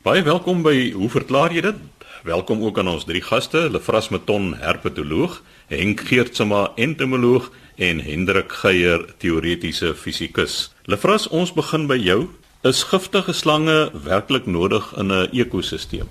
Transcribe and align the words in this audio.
Baie 0.00 0.22
welkom 0.24 0.62
by 0.64 0.94
Hoe 0.96 1.10
verklaar 1.12 1.52
jy 1.52 1.60
dit? 1.60 1.80
Welkom 2.24 2.62
ook 2.64 2.78
aan 2.80 2.88
ons 2.88 3.02
drie 3.04 3.20
gaste, 3.20 3.66
Lefras 3.68 4.06
Meton, 4.08 4.54
herpetoloog, 4.56 5.34
Henk 5.68 6.06
Geertsma, 6.08 6.70
entomoloog 6.80 7.50
en 7.76 8.00
Hendrik 8.00 8.54
Geier, 8.62 9.04
teoretiese 9.20 9.90
fisikus. 9.92 10.70
Lefras, 10.88 11.26
ons 11.28 11.52
begin 11.52 11.84
by 11.84 11.98
jou. 12.00 12.30
Is 12.64 12.80
giftige 12.88 13.34
slange 13.36 13.90
werklik 14.06 14.48
nodig 14.48 14.88
in 14.96 15.12
'n 15.12 15.28
ekosisteem? 15.36 16.08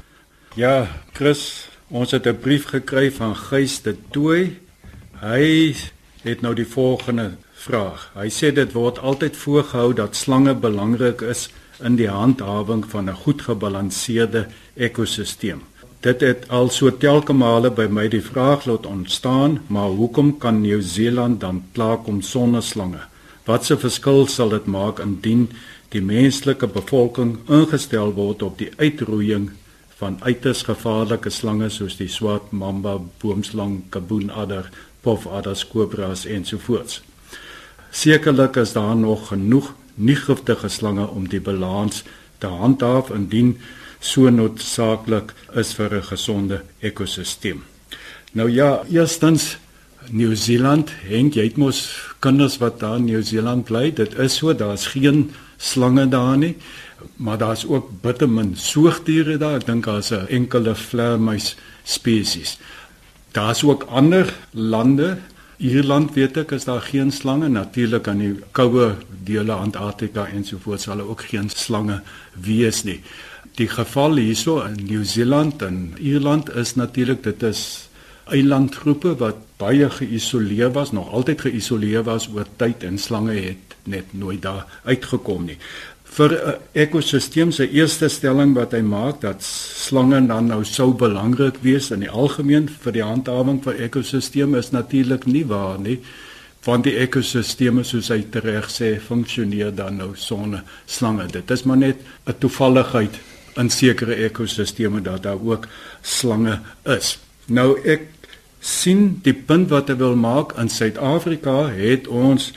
Ja, 0.53 1.01
Chris, 1.13 1.65
ons 1.89 2.11
het 2.11 2.27
'n 2.27 2.37
brief 2.37 2.69
gekry 2.69 3.11
van 3.11 3.35
Gys 3.35 3.81
de 3.81 3.95
Tooi. 4.11 4.59
Hy 5.21 5.75
het 6.21 6.41
nou 6.41 6.53
die 6.53 6.67
volgende 6.67 7.37
vraag. 7.53 8.11
Hy 8.13 8.29
sê 8.29 8.53
dit 8.53 8.71
word 8.71 8.99
altyd 8.99 9.37
voorgehou 9.37 9.93
dat 9.93 10.15
slange 10.15 10.53
belangrik 10.53 11.21
is 11.21 11.49
in 11.83 11.95
die 11.95 12.09
handhawing 12.09 12.85
van 12.85 13.09
'n 13.09 13.21
goed 13.23 13.41
gebalanseerde 13.41 14.47
ekosisteem. 14.75 15.61
Dit 15.99 16.21
het 16.21 16.45
al 16.47 16.69
so 16.69 16.97
telke 16.97 17.33
male 17.33 17.71
by 17.71 17.87
my 17.91 18.07
die 18.07 18.23
vraag 18.23 18.65
laat 18.65 18.85
ontstaan, 18.85 19.59
maar 19.67 19.89
hoekom 19.89 20.37
kan 20.37 20.61
Nieu-Seeland 20.61 21.39
dan 21.39 21.63
klaarkom 21.71 22.21
sonder 22.21 22.63
slange? 22.63 23.01
Wat 23.45 23.65
se 23.65 23.77
verskil 23.77 24.27
sal 24.27 24.49
dit 24.49 24.65
maak 24.65 24.99
indien 24.99 25.49
die 25.89 26.01
menslike 26.01 26.67
bevolking 26.67 27.37
ingestel 27.49 28.13
word 28.13 28.41
op 28.41 28.57
die 28.57 28.69
uitroeiing 28.77 29.49
van 29.99 30.17
uiters 30.21 30.61
gevaarlike 30.63 31.29
slange 31.29 31.69
soos 31.69 31.97
die 31.97 32.07
swart 32.07 32.51
mamba, 32.51 32.99
boomslang, 33.19 33.81
kaboenadder, 33.89 34.69
pofadders, 35.01 35.67
kobras 35.67 36.25
ensovoorts? 36.25 37.01
Sekerlik 37.91 38.55
is 38.55 38.73
daar 38.73 38.95
nog 38.95 39.27
genoeg 39.27 39.73
nie 39.99 40.15
giftige 40.15 40.69
slange 40.71 41.07
om 41.07 41.27
die 41.27 41.41
balans 41.43 42.03
te 42.39 42.47
handhaaf 42.47 43.11
indien 43.11 43.57
so 43.99 44.29
noodsaaklik 44.31 45.33
is 45.55 45.73
vir 45.73 45.95
'n 45.95 46.03
gesonde 46.03 46.63
ekosisteem. 46.79 47.63
Nou 48.31 48.49
ja, 48.49 48.83
eerstens 48.89 49.57
Nieu-Seeland, 50.11 50.89
Henk, 51.05 51.33
jy 51.33 51.43
het 51.43 51.57
mos 51.57 51.79
kinders 52.19 52.57
wat 52.57 52.79
daar 52.79 52.97
in 52.97 53.05
Nieu-Seeland 53.05 53.65
bly. 53.67 53.91
Dit 53.93 54.17
is 54.17 54.35
so, 54.35 54.55
daar's 54.55 54.87
geen 54.93 55.31
slange 55.57 56.07
daar 56.09 56.37
nie, 56.37 56.55
maar 57.15 57.37
daar's 57.37 57.65
ook 57.65 57.89
bittermin 58.01 58.55
soogdiere 58.55 59.37
daar. 59.37 59.59
Ek 59.59 59.65
dink 59.65 59.85
daar's 59.85 60.11
'n 60.11 60.27
enkele 60.27 60.75
vleermuis 60.75 61.55
spesies. 61.83 62.57
Daar's 63.31 63.63
ook 63.63 63.83
ander 63.83 64.33
lande 64.51 65.17
Ierland 65.59 66.13
weet 66.15 66.37
ek 66.39 66.53
is 66.55 66.63
daar 66.63 66.79
geen 66.79 67.09
slange 67.11 67.49
natuurlik 67.51 68.05
aan 68.07 68.21
die 68.23 68.35
koue 68.55 68.93
dele 69.27 69.57
Antarktika 69.59 70.23
ensovoorts 70.31 70.85
sal 70.87 71.01
ook 71.03 71.25
geen 71.27 71.49
slange 71.51 71.97
wees 72.45 72.85
nie. 72.87 73.01
Die 73.59 73.67
geval 73.67 74.15
hierso 74.21 74.61
in 74.63 74.77
Nieu-Seeland 74.87 75.59
en 75.67 75.81
Ierland 75.99 76.47
is 76.55 76.77
natuurlik 76.79 77.25
dit 77.27 77.43
is 77.43 77.63
eilandgroepe 78.31 79.17
wat 79.19 79.43
baie 79.59 79.89
geïsoleer 79.91 80.71
was, 80.71 80.93
nog 80.95 81.11
altyd 81.11 81.43
geïsoleer 81.49 82.07
was 82.07 82.29
oor 82.31 82.47
tyd 82.55 82.87
en 82.87 82.95
slange 82.95 83.35
het 83.35 83.75
net 83.83 84.15
nooit 84.15 84.39
daar 84.41 84.63
uitgekom 84.87 85.49
nie 85.51 85.59
vir 86.09 86.31
'n 86.33 86.55
ekosisteem 86.73 87.51
se 87.51 87.69
eerste 87.69 88.09
stelling 88.09 88.55
wat 88.55 88.71
hy 88.71 88.81
maak 88.81 89.21
dat 89.21 89.43
slange 89.43 90.27
dan 90.27 90.47
nou 90.47 90.63
sou 90.63 90.93
belangrik 90.93 91.57
wees 91.61 91.91
in 91.91 91.99
die 91.99 92.09
algemeen 92.09 92.69
vir 92.69 92.91
die 92.91 93.03
handhawing 93.03 93.63
van 93.63 93.73
ekosisteme 93.73 94.57
is 94.57 94.71
natuurlik 94.71 95.25
nie 95.25 95.45
waar 95.45 95.79
nie 95.79 95.99
want 96.65 96.83
die 96.83 96.97
ekosisteme 96.99 97.83
soos 97.87 98.09
hy 98.11 98.23
tereg 98.31 98.67
sê 98.71 98.99
funksioneer 98.99 99.71
dan 99.75 99.97
nou 99.97 100.11
sonder 100.15 100.63
slange. 100.85 101.27
Dit 101.31 101.51
is 101.51 101.63
maar 101.63 101.77
net 101.77 101.97
'n 102.25 102.33
toevalligheid 102.39 103.19
in 103.55 103.69
sekere 103.69 104.15
ekosisteme 104.15 105.01
dat 105.01 105.23
daar 105.23 105.39
ook 105.41 105.67
slange 106.01 106.59
is. 106.83 107.17
Nou 107.45 107.79
ek 107.83 108.01
sien 108.59 109.19
die 109.23 109.33
punt 109.33 109.69
wat 109.69 109.87
hy 109.87 109.95
wil 109.95 110.15
maak 110.15 110.57
in 110.57 110.69
Suid-Afrika 110.69 111.69
het 111.69 112.07
ons 112.07 112.51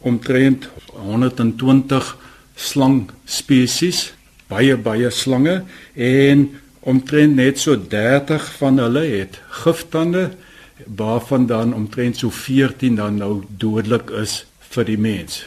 omtrent 0.00 0.68
120 0.92 2.16
slang 2.56 3.10
spesies, 3.24 4.12
baie 4.48 4.76
baie 4.76 5.10
slange 5.10 5.62
en 5.94 6.48
omtrent 6.80 7.36
net 7.38 7.60
so 7.62 7.76
30 7.76 8.48
van 8.58 8.80
hulle 8.82 9.04
het 9.06 9.38
giftande 9.62 10.30
waarvan 10.86 11.46
dan 11.46 11.74
omtrent 11.74 12.18
so 12.18 12.30
14 12.30 12.96
dan 12.98 13.20
nou 13.22 13.42
dodelik 13.48 14.10
is 14.10 14.42
vir 14.72 14.88
die 14.88 14.98
mens. 14.98 15.44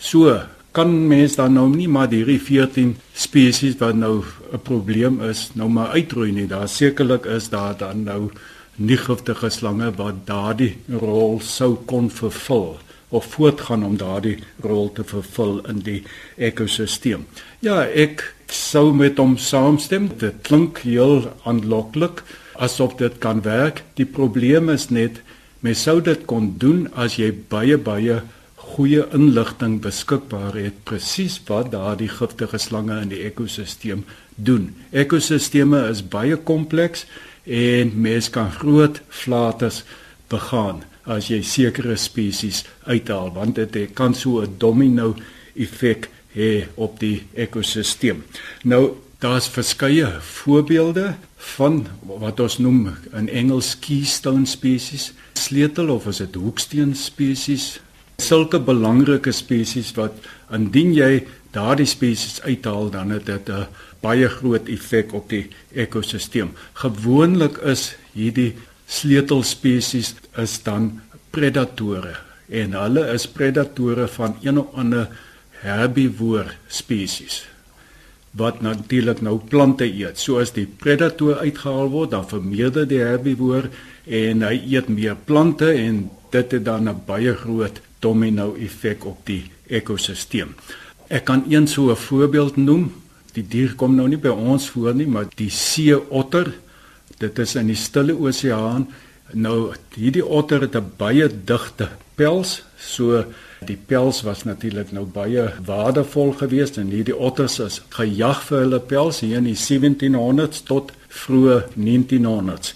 So 0.00 0.38
kan 0.72 0.92
mens 1.08 1.36
dan 1.36 1.56
nou 1.58 1.68
nie 1.72 1.88
maar 1.88 2.08
die 2.08 2.24
14 2.24 2.96
spesies 3.14 3.76
wat 3.80 3.94
nou 3.94 4.24
'n 4.52 4.62
probleem 4.62 5.20
is 5.20 5.50
nou 5.54 5.68
maar 5.68 5.88
uitroei 5.88 6.32
nie. 6.32 6.46
Daar 6.46 6.68
sekerlik 6.68 7.24
is 7.24 7.48
daar 7.48 7.76
dan 7.76 8.04
nou 8.04 8.30
nie 8.76 8.96
giftige 8.96 9.50
slange 9.50 9.90
wat 9.96 10.26
daardie 10.26 10.76
rol 10.88 11.40
sou 11.40 11.74
kon 11.86 12.10
vervul 12.10 12.78
of 13.08 13.24
voortgaan 13.24 13.84
om 13.84 13.96
daardie 13.96 14.38
rol 14.60 14.92
te 14.92 15.04
vervul 15.04 15.60
in 15.68 15.80
die 15.86 16.02
ekosisteem. 16.36 17.26
Ja, 17.64 17.82
ek 17.84 18.34
sou 18.52 18.92
met 18.96 19.18
hom 19.18 19.36
saamstem. 19.40 20.10
Dit 20.20 20.42
klink 20.48 20.82
heel 20.84 21.30
aanloklik 21.48 22.22
asof 22.58 22.96
dit 22.98 23.18
kan 23.22 23.42
werk. 23.46 23.82
Die 23.94 24.06
probleem 24.06 24.68
is 24.72 24.88
net 24.90 25.22
mens 25.64 25.82
sou 25.82 26.00
dit 26.04 26.26
kon 26.30 26.52
doen 26.58 26.86
as 26.94 27.16
jy 27.18 27.32
baie 27.50 27.78
baie 27.78 28.20
goeie 28.68 29.04
inligting 29.16 29.78
beskikbaar 29.82 30.54
het 30.58 30.82
presies 30.86 31.38
wat 31.48 31.72
daardie 31.72 32.10
giftige 32.12 32.60
slange 32.60 32.98
in 33.02 33.12
die 33.14 33.22
ekosisteem 33.26 34.04
doen. 34.36 34.68
Ekosisteme 34.92 35.86
is 35.88 36.04
baie 36.04 36.36
kompleks 36.36 37.06
en 37.44 37.94
mens 37.96 38.28
kan 38.30 38.52
groot 38.52 39.00
vlates 39.22 39.82
begaan 40.28 40.84
as 41.08 41.30
jy 41.32 41.40
sekere 41.42 41.96
spesies 41.96 42.64
uithaal 42.86 43.32
want 43.32 43.56
dit 43.56 43.94
kan 43.94 44.14
so 44.14 44.42
'n 44.42 44.58
domino 44.58 45.14
effek 45.56 46.08
hê 46.34 46.68
op 46.76 47.00
die 47.00 47.26
ekosisteem. 47.34 48.22
Nou 48.64 48.94
daar's 49.18 49.48
verskeie 49.48 50.06
voorbeelde 50.20 51.14
van 51.56 51.86
wat 52.20 52.40
ons 52.40 52.58
noem 52.58 52.94
in 53.12 53.28
Engels 53.28 53.74
keystone 53.82 54.46
spesies, 54.46 55.12
sleutel 55.34 55.90
of 55.90 56.06
is 56.06 56.20
dit 56.22 56.34
hoeksteen 56.34 56.94
spesies, 56.94 57.80
sulke 58.18 58.60
belangrike 58.60 59.32
spesies 59.32 59.92
wat 59.98 60.14
indien 60.54 60.94
jy 60.94 61.26
daardie 61.54 61.86
spesies 61.86 62.40
uithaal 62.42 62.90
dan 62.90 63.10
het 63.10 63.26
dit 63.26 63.48
'n 63.48 63.66
baie 64.00 64.28
groot 64.28 64.68
effek 64.68 65.12
op 65.12 65.28
die 65.28 65.48
ekosisteem. 65.74 66.50
Gewoonlik 66.74 67.58
is 67.58 67.96
hierdie 68.12 68.54
sleutelspesies 68.88 70.14
is 70.40 70.56
dan 70.64 71.00
predatore 71.30 72.16
en 72.48 72.72
hulle 72.72 73.04
is 73.12 73.28
predatore 73.28 74.08
van 74.08 74.36
een 74.42 74.58
of 74.58 74.74
ander 74.74 75.08
herbivoor 75.60 76.54
spesies 76.68 77.44
wat 78.38 78.60
natuurlik 78.62 79.20
nou 79.24 79.38
plante 79.50 79.86
eet. 79.88 80.18
So 80.20 80.38
as 80.38 80.52
die 80.54 80.66
predator 80.66 81.40
uitgehaal 81.42 81.88
word, 81.90 82.12
dan 82.12 82.28
vermeerder 82.28 82.86
die 82.88 83.00
herbivoor 83.02 83.70
en 84.04 84.44
hy 84.46 84.54
eet 84.74 84.90
meer 84.92 85.16
plante 85.28 85.70
en 85.72 86.04
dit 86.32 86.52
het 86.52 86.64
dan 86.64 86.88
'n 86.88 87.02
baie 87.06 87.34
groot 87.34 87.80
domino 88.00 88.54
effek 88.54 89.04
op 89.04 89.26
die 89.26 89.50
ekosisteem. 89.66 90.54
Ek 91.08 91.24
kan 91.24 91.44
een 91.48 91.66
so 91.66 91.90
'n 91.90 91.96
voorbeeld 91.96 92.56
noem. 92.56 92.92
Die 93.32 93.46
dier 93.48 93.74
kom 93.74 93.94
nou 93.94 94.08
nie 94.08 94.18
by 94.18 94.28
ons 94.28 94.68
voor 94.70 94.94
nie, 94.94 95.06
maar 95.06 95.26
die 95.34 95.50
seeotter 95.50 96.52
Dit 97.18 97.38
is 97.38 97.56
in 97.58 97.66
die 97.66 97.78
Stille 97.78 98.14
Oseaan. 98.14 98.88
Nou 99.34 99.72
hierdie 99.94 100.24
otter 100.24 100.60
het 100.60 100.76
'n 100.76 100.92
baie 100.96 101.28
digte 101.44 101.88
pels, 102.14 102.62
so 102.78 103.24
die 103.66 103.76
pels 103.76 104.22
was 104.22 104.44
natuurlik 104.44 104.92
nou 104.92 105.04
baie 105.04 105.52
waardevol 105.66 106.32
geweest 106.32 106.78
en 106.78 106.90
hierdie 106.90 107.16
otters 107.16 107.58
is 107.58 107.82
gejag 107.88 108.42
vir 108.42 108.58
hulle 108.58 108.80
pels 108.80 109.20
hier 109.20 109.36
in 109.36 109.44
die 109.44 109.58
1700s 109.58 110.62
tot 110.64 110.92
vroeë 111.08 111.62
1900s. 111.76 112.74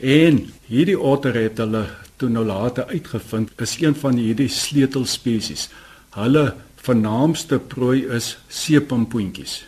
En 0.00 0.52
hierdie 0.66 0.98
otter 0.98 1.34
het 1.34 1.58
hulle 1.58 1.86
toe 2.16 2.28
nou 2.28 2.44
later 2.44 2.84
uitgevind 2.86 3.50
is 3.60 3.76
een 3.80 3.94
van 3.94 4.16
hierdie 4.16 4.48
sleutelspesies. 4.48 5.68
Hulle 6.10 6.54
vernaamste 6.76 7.58
prooi 7.58 8.06
is 8.06 8.36
seepompoentjies. 8.48 9.64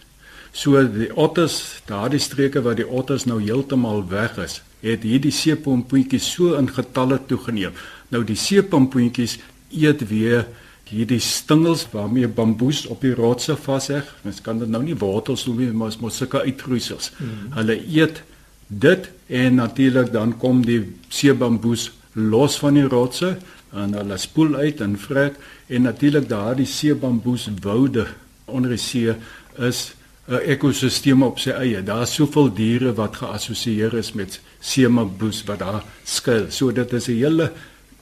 So 0.57 0.81
die 0.89 1.11
otters, 1.13 1.83
daardie 1.85 2.21
streke 2.23 2.63
waar 2.65 2.79
die 2.79 2.87
otters 2.89 3.27
nou 3.29 3.43
heeltemal 3.43 4.07
weg 4.09 4.39
is, 4.41 4.63
het 4.81 5.03
hierdie 5.05 5.35
seepompoentjies 5.35 6.31
so 6.33 6.55
in 6.57 6.71
getalle 6.73 7.19
toegeneem. 7.29 7.77
Nou 8.09 8.23
die 8.25 8.39
seepompoentjies 8.41 9.37
eet 9.75 10.07
weer 10.09 10.47
hierdie 10.87 11.21
stingels 11.21 11.85
waarmee 11.93 12.29
bamboes 12.31 12.85
op 12.87 13.03
die 13.05 13.13
rotse 13.19 13.57
vasheg. 13.59 14.07
Mens 14.25 14.41
kan 14.41 14.63
dit 14.63 14.71
nou 14.71 14.81
nie 14.87 14.97
wortels 14.97 15.45
noem 15.49 15.61
nie, 15.65 15.69
maar 15.75 15.93
mos 16.01 16.21
sulke 16.23 16.41
uitgroeisels. 16.47 17.11
Hmm. 17.19 17.51
Hulle 17.59 17.77
eet 17.83 18.23
dit 18.69 19.11
en 19.27 19.61
natuurlik 19.61 20.13
dan 20.15 20.37
kom 20.41 20.63
die 20.67 20.81
seebamboes 21.13 21.91
los 22.17 22.57
van 22.63 22.79
die 22.79 22.87
rotse 22.89 23.35
en 23.77 23.93
hulle 23.99 24.17
spoel 24.19 24.57
uit 24.63 24.81
en 24.81 24.97
vrek 24.99 25.37
en 25.69 25.85
natuurlik 25.85 26.31
daardie 26.31 26.67
seebamboes 26.71 27.51
woude 27.63 28.07
onder 28.47 28.73
die 28.73 28.81
see 28.81 29.15
is 29.59 29.93
'n 30.29 30.43
ekosisteem 30.53 31.23
op 31.23 31.39
sy 31.39 31.51
eie. 31.51 31.83
Daar's 31.83 32.15
soveel 32.15 32.51
diere 32.55 32.93
wat 32.95 33.17
geassosieer 33.17 33.95
is 33.95 34.13
met 34.13 34.41
seemagboes 34.61 35.45
wat 35.47 35.59
daar 35.59 35.85
skuil. 36.05 36.51
So 36.51 36.73
dit 36.73 36.93
is 36.93 37.09
'n 37.09 37.13
hele 37.13 37.53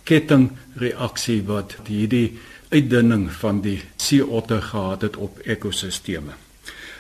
kettingreaksie 0.05 1.43
wat 1.47 1.77
hierdie 1.87 2.39
uitdunning 2.71 3.33
van 3.33 3.61
die 3.61 3.83
seeotter 3.97 4.63
gehad 4.63 5.03
het 5.03 5.17
op 5.17 5.39
ekosisteme. 5.45 6.33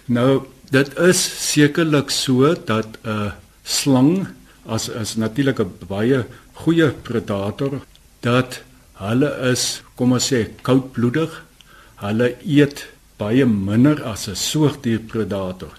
Nou 0.06 0.44
dit 0.70 0.98
is 0.98 1.50
sekerlik 1.52 2.10
so 2.10 2.54
dat 2.64 2.98
'n 3.04 3.32
slang 3.62 4.26
as 4.66 4.88
is 4.88 5.16
natuurlik 5.16 5.60
'n 5.60 5.72
baie 5.88 6.24
goeie 6.52 6.90
predator 6.90 7.80
dat 8.20 8.62
hulle 8.92 9.50
is 9.50 9.82
kom 9.94 10.12
ons 10.12 10.32
sê 10.32 10.48
koudbloedig. 10.62 11.44
Hulle 11.96 12.36
eet 12.46 12.86
baie 13.16 13.46
minder 13.46 14.02
as 14.02 14.28
'n 14.28 14.36
soogdierpredator. 14.36 15.72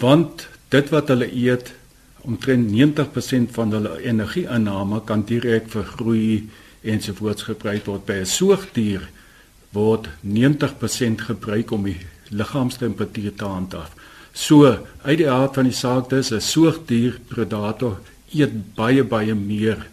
Want 0.00 0.48
dit 0.68 0.88
wat 0.88 1.08
hulle 1.08 1.28
eet, 1.34 1.74
omtrent 2.20 2.70
90% 2.70 3.50
van 3.52 3.72
hulle 3.72 4.02
energieinname 4.02 5.00
kan 5.04 5.24
direk 5.24 5.68
vir 5.68 5.84
groei 5.84 6.50
ensovoorts 6.82 7.42
gebruik 7.42 7.86
word 7.86 8.04
by 8.04 8.20
'n 8.20 8.26
soogdier 8.26 9.08
word 9.72 10.08
90% 10.20 11.20
gebruik 11.20 11.70
om 11.70 11.84
die 11.84 12.00
liggaamstemperatuur 12.28 13.34
te 13.34 13.44
handhaaf. 13.44 13.92
So, 14.32 14.78
uit 15.02 15.18
die 15.18 15.30
aard 15.30 15.54
van 15.54 15.64
die 15.64 15.76
saak 15.76 16.08
dis 16.10 16.32
'n 16.32 16.40
soogdierpredator 16.40 17.98
eet 18.32 18.74
baie 18.74 19.04
baie 19.04 19.34
meer 19.34 19.86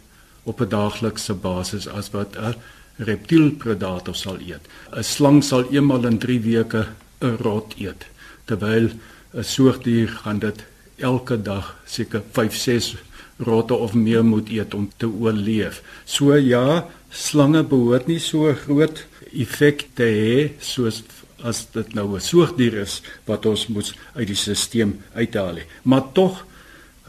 op 0.43 0.61
'n 0.61 0.69
daaglikse 0.69 1.33
basis 1.33 1.87
as 1.87 2.11
wat 2.11 2.35
'n 2.35 2.55
reptielpredator 2.97 4.15
sal 4.15 4.39
eet. 4.39 4.63
'n 4.91 5.03
Slang 5.03 5.43
sal 5.43 5.65
eenmal 5.71 6.05
in 6.05 6.17
3 6.17 6.39
weke 6.39 6.87
'n 7.21 7.37
rot 7.41 7.75
eet, 7.77 8.05
terwyl 8.45 8.89
'n 9.33 9.43
soogdier 9.43 10.07
gaan 10.07 10.39
dit 10.39 10.63
elke 10.97 11.41
dag 11.41 11.75
seker 11.85 12.21
5, 12.31 12.55
6 12.55 12.95
rotte 13.37 13.73
of 13.73 13.93
meer 13.93 14.23
moet 14.25 14.49
eet 14.49 14.73
om 14.73 14.89
te 14.97 15.07
oorleef. 15.07 15.81
So 16.05 16.35
ja, 16.35 16.87
slange 17.09 17.63
behoort 17.63 18.07
nie 18.07 18.19
so 18.19 18.53
groot 18.53 19.05
effek 19.33 19.87
te 19.93 20.07
hê 20.07 20.51
soos 20.59 21.03
as 21.43 21.65
dit 21.73 21.93
nou 21.93 22.15
'n 22.15 22.21
soogdier 22.21 22.73
is 22.73 23.01
wat 23.25 23.45
ons 23.45 23.67
moet 23.67 23.93
uit 24.15 24.27
die 24.27 24.35
stelsel 24.35 24.93
uithaal. 25.13 25.57
Maar 25.83 26.11
tog 26.13 26.45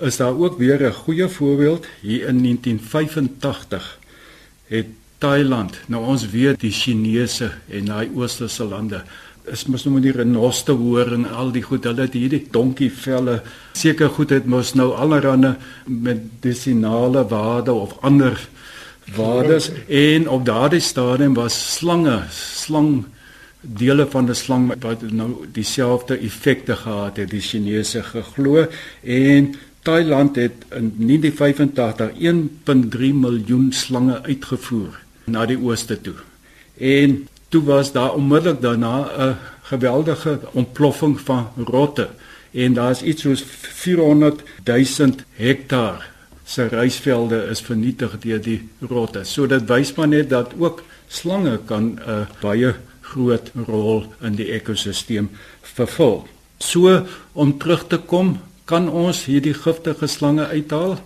is 0.01 0.17
daar 0.17 0.37
ook 0.37 0.59
weer 0.59 0.83
'n 0.83 0.93
goeie 0.93 1.29
voorbeeld 1.29 1.87
hier 2.01 2.29
in 2.29 2.41
1985 2.43 3.99
het 4.67 4.87
Thailand. 5.19 5.79
Nou 5.87 6.05
ons 6.05 6.27
weet 6.31 6.61
die 6.61 6.73
Chinese 6.73 7.51
en 7.71 7.85
daai 7.85 8.11
oosterse 8.15 8.65
lande 8.65 9.03
is 9.53 9.65
mos 9.71 9.85
nou 9.87 10.01
die 10.03 10.15
renoste 10.15 10.75
hoor 10.75 11.13
en 11.15 11.27
al 11.31 11.53
die 11.55 11.63
goed. 11.63 11.87
Hulle 11.87 12.07
het 12.07 12.17
hierdie 12.19 12.43
donkie 12.53 12.91
velle. 12.91 13.41
Seker 13.79 14.11
goed 14.17 14.35
het 14.35 14.49
mos 14.51 14.75
nou 14.79 14.93
allerhande 14.99 15.57
medisinale 15.87 17.27
waarde 17.31 17.75
of 17.75 17.97
ander 18.07 18.39
waardes 19.15 19.71
en 19.87 20.27
op 20.29 20.43
daardie 20.47 20.83
stadium 20.83 21.37
was 21.39 21.55
slange, 21.77 22.25
slang 22.33 23.05
dele 23.61 24.07
van 24.11 24.31
'n 24.31 24.35
slang 24.35 24.75
wat 24.83 25.03
nou 25.03 25.47
dieselfde 25.53 26.19
effekte 26.19 26.77
gehad 26.77 27.17
het 27.17 27.31
die 27.31 27.41
Chinese 27.41 28.03
geglo 28.03 28.67
en 29.03 29.55
Thailand 29.83 30.37
het 30.37 30.67
in 30.71 30.95
1985 30.97 32.11
1.3 32.19 33.15
miljoen 33.15 33.73
slange 33.73 34.23
uitgevoer 34.23 35.06
na 35.27 35.47
die 35.47 35.59
ooste 35.59 36.01
toe. 36.01 36.15
En 36.79 37.29
toe 37.49 37.63
was 37.65 37.93
daar 37.93 38.15
onmiddellik 38.15 38.61
daarna 38.61 39.09
'n 39.19 39.37
geweldige 39.63 40.41
ontploffing 40.53 41.21
van 41.21 41.49
rotte 41.57 42.09
en 42.51 42.75
daar's 42.75 43.03
iets 43.03 43.23
soos 43.23 43.45
400 43.47 44.43
000 44.65 45.15
hektaar 45.33 46.11
se 46.45 46.67
rysvelde 46.67 47.47
is 47.51 47.61
vernietig 47.61 48.19
deur 48.19 48.43
die 48.43 48.69
rotte. 48.81 49.25
So 49.25 49.47
dit 49.47 49.67
wys 49.69 49.95
maar 49.95 50.09
net 50.09 50.31
dat 50.31 50.53
ook 50.59 50.83
slange 51.09 51.59
kan 51.67 51.99
'n 52.07 52.27
baie 52.41 52.75
groot 53.01 53.51
rol 53.67 54.07
in 54.21 54.35
die 54.35 54.51
ekosisteem 54.53 55.31
vervul. 55.63 56.27
So 56.59 57.07
om 57.33 57.59
terug 57.59 57.87
te 57.87 57.99
kom, 57.99 58.39
kan 58.65 58.89
ons 58.91 59.25
hierdie 59.25 59.55
giftige 59.55 60.07
slange 60.07 60.47
uithaal? 60.47 60.99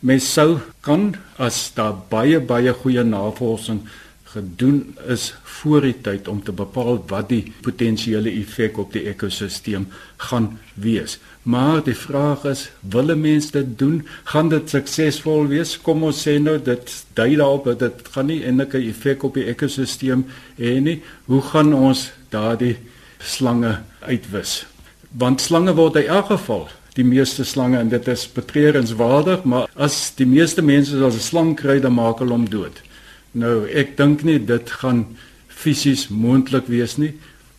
Mens 0.00 0.32
sou 0.32 0.60
kan 0.80 1.10
as 1.36 1.72
daar 1.76 1.96
baie 2.08 2.40
baie 2.40 2.72
goeie 2.72 3.02
navorsing 3.04 3.82
gedoen 4.30 4.94
is 5.12 5.34
voor 5.42 5.84
die 5.84 5.96
tyd 6.06 6.28
om 6.30 6.38
te 6.44 6.54
bepaal 6.56 7.00
wat 7.10 7.28
die 7.32 7.52
potensiële 7.64 8.30
effek 8.30 8.78
op 8.78 8.94
die 8.94 9.02
ekosisteem 9.10 9.88
gaan 10.28 10.46
wees. 10.80 11.18
Maar 11.42 11.82
die 11.84 11.96
vraag 11.98 12.44
is, 12.48 12.70
wil 12.80 13.10
'n 13.10 13.20
mens 13.20 13.50
dit 13.50 13.78
doen? 13.78 14.06
Gaan 14.24 14.48
dit 14.48 14.70
suksesvol 14.70 15.46
wees? 15.46 15.76
Kom 15.76 16.02
ons 16.02 16.26
sê 16.28 16.38
nou 16.38 16.58
dit 16.62 17.04
dui 17.14 17.36
daarop 17.36 17.64
dat 17.64 17.78
dit 17.78 18.08
gaan 18.12 18.26
nie 18.26 18.44
enige 18.44 18.78
effek 18.78 19.22
op 19.22 19.34
die 19.34 19.46
ekosisteem 19.46 20.24
hê 20.56 20.80
nie. 20.80 21.02
Hoe 21.24 21.42
gaan 21.42 21.74
ons 21.74 22.12
daardie 22.28 22.76
slange 23.18 23.80
uitwis? 24.00 24.66
Want 25.10 25.40
slange 25.40 25.74
word 25.74 25.96
in 25.96 26.06
elk 26.06 26.26
geval 26.26 26.68
die 27.00 27.08
meeste 27.08 27.44
slange 27.48 27.80
en 27.80 27.90
dit 27.92 28.08
is 28.12 28.26
betreurenswaardig, 28.34 29.44
maar 29.48 29.68
as 29.74 30.12
die 30.18 30.28
meeste 30.28 30.62
mense 30.62 31.00
as 31.04 31.16
'n 31.16 31.28
slang 31.30 31.56
kry, 31.56 31.80
dan 31.80 31.94
maak 31.94 32.20
hulle 32.20 32.36
hom 32.36 32.48
dood. 32.48 32.82
Nou, 33.32 33.66
ek 33.66 33.96
dink 33.96 34.22
nie 34.24 34.38
dit 34.38 34.70
gaan 34.70 35.06
fisies 35.48 36.08
moontlik 36.08 36.66
wees 36.66 36.96
nie. 36.98 37.14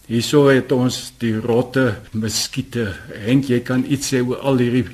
Hierso 0.07 0.47
het 0.49 0.71
ons 0.71 1.13
die 1.19 1.37
rotte, 1.39 1.95
muskiete. 2.11 2.93
Henk, 3.25 3.47
jy 3.47 3.59
kan 3.59 3.85
iets 3.87 4.11
sê 4.11 4.19
oor 4.19 4.41
al 4.43 4.57
hierdie 4.57 4.87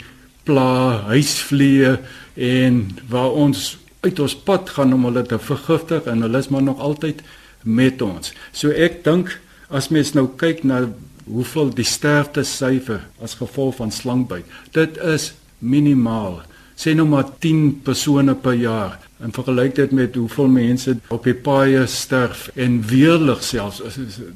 pla 0.46 1.02
huisvliee 1.10 1.98
en 2.36 2.84
waar 3.10 3.32
ons 3.32 3.78
uit 4.02 4.20
ons 4.20 4.36
pad 4.36 4.70
gaan 4.70 4.94
om 4.94 5.08
hulle 5.10 5.24
te 5.26 5.40
vergiftig 5.40 6.06
en 6.06 6.22
hulle 6.22 6.38
is 6.38 6.50
maar 6.54 6.64
nog 6.64 6.80
altyd 6.80 7.24
met 7.64 8.02
ons. 8.02 8.34
So 8.54 8.70
ek 8.70 9.04
dink 9.04 9.40
as 9.70 9.90
mens 9.90 10.14
nou 10.16 10.28
kyk 10.40 10.64
na 10.64 10.86
hoeveel 11.32 11.74
die 11.76 11.86
sterfte 11.86 12.44
syfer 12.44 13.04
as 13.24 13.38
gevolg 13.40 13.76
van 13.76 13.92
slangbyt, 13.92 14.46
dit 14.72 14.98
is 14.98 15.34
minimaal. 15.60 16.42
Sê 16.78 16.94
nou 16.94 17.08
maar 17.10 17.30
10 17.42 17.82
persone 17.84 18.36
per 18.36 18.54
jaar. 18.54 19.00
En 19.18 19.32
vergelyk 19.34 19.76
dit 19.76 19.92
met 19.98 20.16
hoeveel 20.16 20.48
mense 20.48 20.94
op 21.10 21.24
die 21.26 21.34
paaie 21.34 21.88
sterf. 21.90 22.52
En 22.54 22.84
weerlig 22.86 23.42
selfs. 23.44 23.82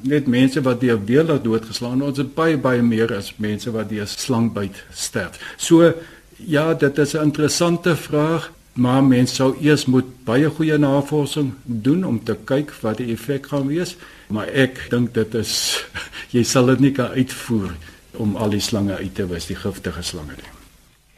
Net 0.02 0.26
mense 0.26 0.62
wat 0.66 0.80
deur 0.82 0.98
weerlig 1.06 1.42
doodgeslaan 1.44 2.02
ons 2.02 2.18
het 2.18 2.34
baie 2.34 2.58
baie 2.58 2.82
meer 2.82 3.14
as 3.14 3.30
mense 3.36 3.70
wat 3.70 3.92
deur 3.92 4.10
slangbyt 4.10 4.82
sterf. 4.90 5.38
So 5.56 5.92
ja, 6.36 6.74
dit 6.74 6.98
is 6.98 7.14
'n 7.14 7.22
interessante 7.30 7.96
vraag, 7.96 8.50
maar 8.72 9.02
mense 9.04 9.34
sou 9.34 9.52
eers 9.60 9.84
moet 9.86 10.08
baie 10.24 10.48
goeie 10.48 10.78
navorsing 10.78 11.52
doen 11.64 12.04
om 12.08 12.20
te 12.24 12.36
kyk 12.48 12.72
wat 12.80 13.02
die 13.02 13.12
effek 13.12 13.50
gaan 13.52 13.68
wees, 13.68 13.96
maar 14.32 14.48
ek 14.48 14.86
dink 14.90 15.12
dit 15.14 15.34
is 15.34 15.54
jy 16.36 16.44
sal 16.44 16.72
dit 16.72 16.88
nie 16.88 16.94
kan 16.96 17.12
uitvoer 17.12 17.74
om 18.20 18.36
al 18.36 18.52
die 18.52 18.60
slange 18.60 18.96
uit 18.96 19.14
te 19.14 19.26
wis, 19.28 19.48
die 19.48 19.56
giftige 19.56 20.02
slange 20.04 20.36
nie. 20.36 20.52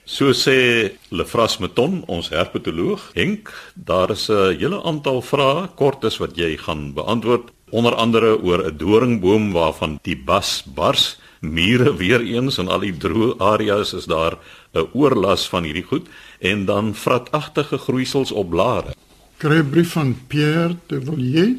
So 0.05 0.35
sê 0.37 0.93
Lefras 1.11 1.57
Meton, 1.63 2.03
ons 2.13 2.29
herpetoloog, 2.29 3.07
Henk, 3.17 3.49
daar 3.75 4.11
is 4.11 4.29
'n 4.29 4.59
hele 4.59 4.83
aantal 4.85 5.23
vrae 5.23 5.69
kortes 5.75 6.19
wat 6.19 6.37
jy 6.37 6.57
gaan 6.57 6.93
beantwoord, 6.93 7.51
onder 7.71 7.95
andere 7.95 8.43
oor 8.43 8.67
'n 8.67 8.77
doringboom 8.77 9.53
waarvan 9.53 9.99
die 10.03 10.17
bas 10.17 10.63
bars, 10.67 11.17
mure 11.41 11.97
weer 11.97 12.21
eens 12.21 12.59
en 12.59 12.69
al 12.69 12.81
die 12.81 12.97
droë 12.97 13.39
areas 13.39 13.93
is 13.93 14.05
daar 14.05 14.39
'n 14.75 14.89
oorlas 14.93 15.49
van 15.49 15.65
hierdie 15.65 15.87
goed 15.87 16.09
en 16.45 16.65
dan 16.65 16.95
vratagtige 16.95 17.79
groeisels 17.79 18.33
op 18.33 18.51
blare. 18.51 18.93
Kry 19.37 19.59
'n 19.59 19.71
brief 19.71 19.93
van 19.93 20.17
Pierre 20.27 20.77
de 20.87 21.01
Villiers. 21.05 21.59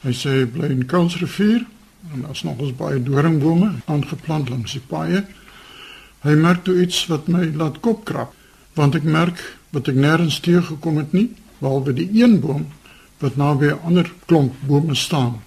Hy 0.00 0.12
sê 0.12 0.28
hy 0.28 0.46
bly 0.46 0.66
in 0.66 0.86
Kansrivier 0.86 1.66
en 2.12 2.20
daar's 2.20 2.42
nog 2.42 2.58
ons 2.58 2.76
baie 2.76 3.02
doringbome 3.02 3.72
aangeplant 3.84 4.48
langs 4.48 4.72
die 4.72 4.86
paaie. 4.86 5.24
Hy 6.20 6.34
merk 6.34 6.64
toe 6.64 6.80
iets 6.80 7.06
wat 7.06 7.26
my 7.28 7.52
laat 7.54 7.80
kop 7.80 8.04
krap, 8.04 8.34
want 8.74 8.94
ek 8.94 9.02
merk 9.02 9.58
wat 9.70 9.88
ek 9.88 9.94
nêrens 9.94 10.40
teë 10.40 10.62
gekom 10.62 10.96
het 10.96 11.12
nie, 11.12 11.30
behalwe 11.58 11.92
die 11.92 12.10
een 12.12 12.40
boom 12.40 12.66
wat 13.18 13.36
naby 13.36 13.66
'n 13.66 13.80
ander 13.84 14.12
klomp 14.26 14.52
bome 14.66 14.94
staan. 14.94 15.42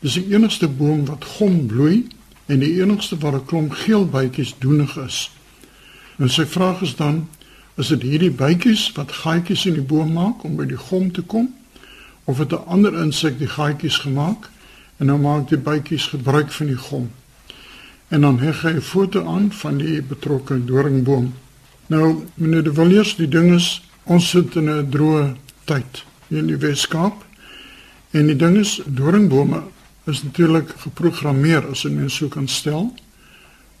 Dis 0.00 0.14
die 0.14 0.34
enigste 0.34 0.68
boom 0.68 1.04
wat 1.06 1.24
gom 1.24 1.66
bloei 1.66 2.06
en 2.46 2.58
die 2.58 2.80
enigste 2.80 3.16
waar 3.18 3.34
'n 3.34 3.46
klomp 3.46 3.72
geel 3.72 4.06
bytjies 4.06 4.54
doenig 4.58 4.96
is. 4.96 5.30
En 6.18 6.30
sy 6.30 6.46
vraag 6.46 6.82
is 6.82 6.96
dan, 6.96 7.28
is 7.76 7.88
dit 7.88 8.02
hierdie 8.02 8.30
bytjies 8.30 8.92
wat 8.94 9.12
gaatjies 9.12 9.66
in 9.66 9.74
die 9.74 9.88
boom 9.94 10.12
maak 10.12 10.44
om 10.44 10.56
by 10.56 10.64
die 10.64 10.80
gom 10.88 11.12
te 11.12 11.22
kom 11.22 11.54
of 12.24 12.38
het 12.38 12.52
'n 12.52 12.66
ander 12.66 12.94
insek 13.02 13.38
die 13.38 13.48
gaatjies 13.48 13.98
gemaak 13.98 14.50
en 14.98 15.06
nou 15.06 15.18
maak 15.18 15.48
die 15.48 15.58
bytjies 15.58 16.06
gebruik 16.06 16.52
van 16.52 16.66
die 16.66 16.82
gom? 16.88 17.10
en 18.14 18.20
dan 18.20 18.38
heg 18.38 18.62
hy 18.62 18.74
'n 18.76 18.80
foto 18.80 19.24
aan 19.26 19.52
van 19.52 19.76
die 19.76 20.02
betrokke 20.02 20.64
doringboom. 20.64 21.34
Nou, 21.86 22.24
meneer 22.34 22.62
De 22.62 22.74
Villiers, 22.74 23.16
die 23.16 23.28
ding 23.28 23.54
is 23.54 23.82
ons 24.02 24.30
sit 24.30 24.54
in 24.54 24.70
'n 24.70 24.90
droë 24.90 25.36
tyd 25.64 26.04
in 26.28 26.46
die 26.46 26.56
Weskaap. 26.56 27.24
En 28.10 28.26
die 28.26 28.36
ding 28.36 28.56
is 28.56 28.80
doringbome 28.86 29.62
is 30.04 30.22
natuurlik 30.22 30.70
geprogrammeer 30.76 31.66
as 31.70 31.84
'n 31.84 31.94
mens 31.94 32.16
sou 32.16 32.28
kan 32.28 32.48
stel 32.48 32.94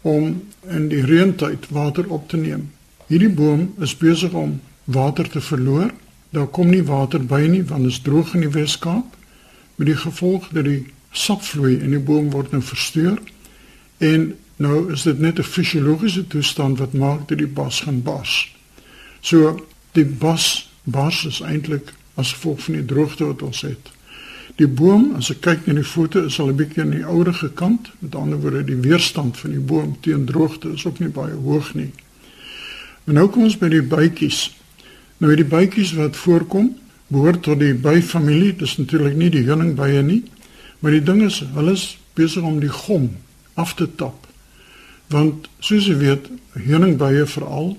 om 0.00 0.42
in 0.68 0.88
die 0.88 1.04
reentyd 1.04 1.68
water 1.68 2.08
op 2.08 2.28
te 2.28 2.36
neem. 2.36 2.70
Hierdie 3.06 3.32
boom 3.32 3.74
is 3.84 3.96
besig 3.96 4.32
om 4.32 4.60
water 4.84 5.28
te 5.28 5.40
verloor. 5.40 5.90
Daar 6.30 6.46
kom 6.46 6.70
nie 6.70 6.84
water 6.84 7.20
by 7.20 7.42
nie 7.50 7.64
want 7.64 7.84
dit 7.84 7.92
is 7.92 8.00
droog 8.00 8.34
in 8.34 8.46
die 8.46 8.54
Weskaap 8.54 9.16
met 9.76 9.90
die 9.90 9.98
gevolg 9.98 10.48
dat 10.56 10.64
die 10.64 10.86
sapvloei 11.10 11.76
in 11.76 11.90
die 11.90 12.02
boom 12.02 12.30
word 12.30 12.54
nou 12.54 12.62
versteur 12.62 13.18
en 13.98 14.32
nou 14.56 14.92
is 14.92 15.02
dit 15.02 15.18
net 15.18 15.38
'n 15.38 15.42
fisiologiese 15.42 16.26
toestand 16.26 16.78
wat 16.78 16.92
maak 16.92 17.28
dat 17.28 17.38
die 17.38 17.46
bas 17.60 17.80
gaan 17.80 18.02
bars. 18.02 18.54
So 19.20 19.66
die 19.92 20.04
bas 20.06 20.70
bars 20.84 21.24
is 21.24 21.40
eintlik 21.40 21.92
as 22.14 22.32
gevolg 22.32 22.62
van 22.62 22.74
die 22.74 22.84
droogte 22.84 23.24
wat 23.24 23.42
ons 23.42 23.60
het. 23.60 23.90
Die 24.56 24.68
boom, 24.68 25.14
as 25.16 25.30
ek 25.30 25.40
kyk 25.40 25.66
na 25.66 25.74
die 25.74 25.84
foto, 25.84 26.24
is 26.24 26.38
al 26.40 26.48
'n 26.48 26.56
bietjie 26.56 26.82
aan 26.82 26.90
die 26.90 27.04
ouerige 27.04 27.50
kant. 27.52 27.90
Met 27.98 28.14
ander 28.14 28.40
woorde, 28.40 28.64
die 28.64 28.76
weerstand 28.76 29.36
van 29.36 29.50
die 29.50 29.60
boom 29.60 29.96
teen 30.00 30.24
droogte 30.24 30.72
is 30.72 30.86
ook 30.86 30.98
nie 30.98 31.08
baie 31.08 31.34
hoog 31.34 31.74
nie. 31.74 31.90
Maar 33.04 33.14
nou 33.14 33.28
kom 33.28 33.44
ons 33.44 33.58
by 33.60 33.68
die 33.68 33.82
bytjies. 33.84 34.46
Nou 35.20 35.34
die 35.36 35.46
bytjies 35.48 35.92
wat 35.98 36.16
voorkom, 36.16 36.70
behoort 37.12 37.42
tot 37.44 37.60
die 37.60 37.74
byfamilie. 37.74 38.54
Dis 38.56 38.78
natuurlik 38.80 39.16
nie 39.16 39.30
die 39.30 39.44
heuningbye 39.44 40.02
nie, 40.02 40.22
maar 40.80 40.96
die 40.96 41.04
ding 41.04 41.22
is, 41.26 41.42
hulle 41.54 41.76
is 41.76 41.98
besig 42.16 42.44
om 42.44 42.60
die 42.62 42.72
gom 42.72 43.10
af 43.60 43.74
te 43.78 43.88
tap. 44.00 44.26
Want 45.12 45.48
soos 45.60 45.88
jy 45.88 45.98
weet, 46.00 46.30
heuningbye 46.56 47.26
veral 47.28 47.74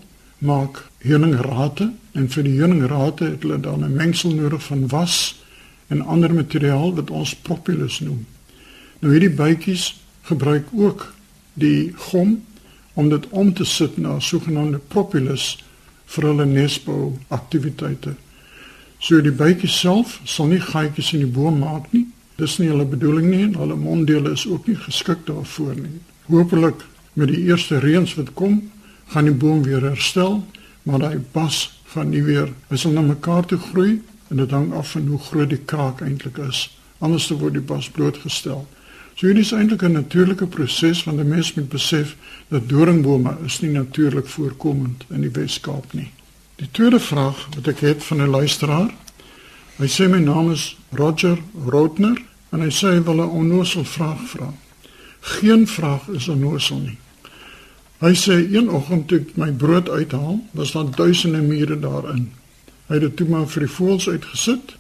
maak 0.45 0.83
heuningrate 1.05 1.89
en 2.15 2.29
vir 2.29 2.45
die 2.45 2.57
heuningrate 2.59 3.31
het 3.31 3.43
hulle 3.43 3.59
dan 3.59 3.83
'n 3.83 3.95
mengsel 3.95 4.35
nodig 4.35 4.63
van 4.63 4.87
was 4.87 5.35
en 5.87 6.01
ander 6.01 6.33
materiaal 6.33 6.95
wat 6.95 7.09
ons 7.09 7.35
propolis 7.35 7.99
noem. 7.99 8.25
Nou 8.99 9.11
hierdie 9.13 9.35
bytjies 9.35 9.95
gebruik 10.21 10.67
ook 10.73 11.13
die 11.53 11.93
gom 11.95 12.43
om 12.95 13.09
dit 13.11 13.29
om 13.29 13.53
te 13.53 13.65
sit 13.67 13.97
na 13.97 14.19
sogenaamde 14.19 14.79
propolis 14.87 15.55
vir 16.15 16.29
hulle 16.29 16.45
nesbou 16.45 17.15
aktiwiteite. 17.33 18.15
So 18.99 19.21
die 19.21 19.33
bytjies 19.35 19.75
self 19.81 20.19
sal 20.25 20.49
nie 20.51 20.61
gaatjies 20.63 21.11
in 21.13 21.25
die 21.25 21.31
boom 21.31 21.59
maak 21.63 21.91
nie. 21.93 22.05
Dis 22.39 22.57
nie 22.59 22.71
hulle 22.71 22.87
bedoeling 22.87 23.29
nie 23.29 23.43
en 23.47 23.57
hulle 23.59 23.77
monddele 23.79 24.33
is 24.35 24.45
ook 24.47 24.67
nie 24.67 24.77
geskik 24.79 25.25
daarvoor 25.27 25.75
nie. 25.79 25.99
Hoopelik 26.31 26.83
met 27.13 27.31
die 27.31 27.43
eerste 27.47 27.79
reëns 27.83 28.15
wat 28.19 28.33
kom, 28.35 28.59
gaan 29.13 29.29
die 29.29 29.35
boom 29.35 29.63
weer 29.63 29.83
herstel, 29.85 30.41
maar 30.83 31.03
daai 31.03 31.21
bas 31.35 31.69
gaan 31.93 32.11
nie 32.11 32.23
weer 32.25 32.51
hy 32.69 32.79
sal 32.79 32.95
na 32.95 33.03
mekaar 33.05 33.45
toe 33.47 33.59
groei 33.71 33.99
en 34.31 34.41
dit 34.41 34.51
hang 34.51 34.71
af 34.75 34.95
van 34.95 35.07
hoe 35.07 35.19
groot 35.29 35.51
die 35.51 35.61
kraak 35.69 36.01
eintlik 36.03 36.39
is. 36.47 36.65
Anders 36.99 37.29
word 37.29 37.55
die 37.55 37.63
bas 37.63 37.89
blootgestel. 37.91 38.65
So 39.15 39.29
hierdie 39.29 39.45
is 39.45 39.53
eintlik 39.55 39.83
'n 39.83 39.91
natuurlike 39.95 40.45
proses 40.47 41.03
want 41.03 41.19
'n 41.19 41.27
mens 41.27 41.53
moet 41.53 41.69
besef 41.69 42.15
dat 42.47 42.69
doringbome 42.69 43.37
is 43.45 43.59
nie 43.59 43.71
natuurlik 43.71 44.27
voorkomend 44.27 45.05
in 45.09 45.21
die 45.21 45.31
Wes-Kaap 45.31 45.93
nie. 45.93 46.11
Die 46.55 46.67
tweede 46.71 46.99
vraag 46.99 47.47
wat 47.55 47.67
ek 47.67 47.79
het 47.79 48.03
van 48.03 48.21
'n 48.21 48.29
luisteraar. 48.29 48.93
Hy 49.77 49.87
sê 49.87 50.09
my 50.09 50.19
naam 50.19 50.51
is 50.51 50.77
Roger 50.91 51.37
Rotner 51.65 52.21
en 52.49 52.59
hy 52.59 52.69
sê 52.69 52.87
hy 52.87 53.03
wil 53.03 53.21
'n 53.23 53.29
onnoosel 53.29 53.85
vraag 53.85 54.27
vra. 54.27 54.53
Geen 55.19 55.67
vraag 55.67 56.07
is 56.07 56.27
onnoosel 56.27 56.79
nie. 56.79 56.97
Hy 57.99 58.13
sê 58.15 58.53
een 58.53 58.69
oggend 58.69 59.07
toe 59.07 59.19
ek 59.19 59.37
my 59.37 59.51
brood 59.51 59.89
uithaal, 59.89 60.39
was 60.51 60.71
daar 60.71 60.91
duisende 60.91 61.41
mure 61.41 61.79
daarin. 61.79 62.31
Hy 62.87 62.93
het 62.93 63.01
dit 63.01 63.15
toe 63.15 63.27
maar 63.27 63.47
vir 63.47 63.59
die 63.59 63.71
voëls 63.71 64.09
uitgesit. 64.09 64.75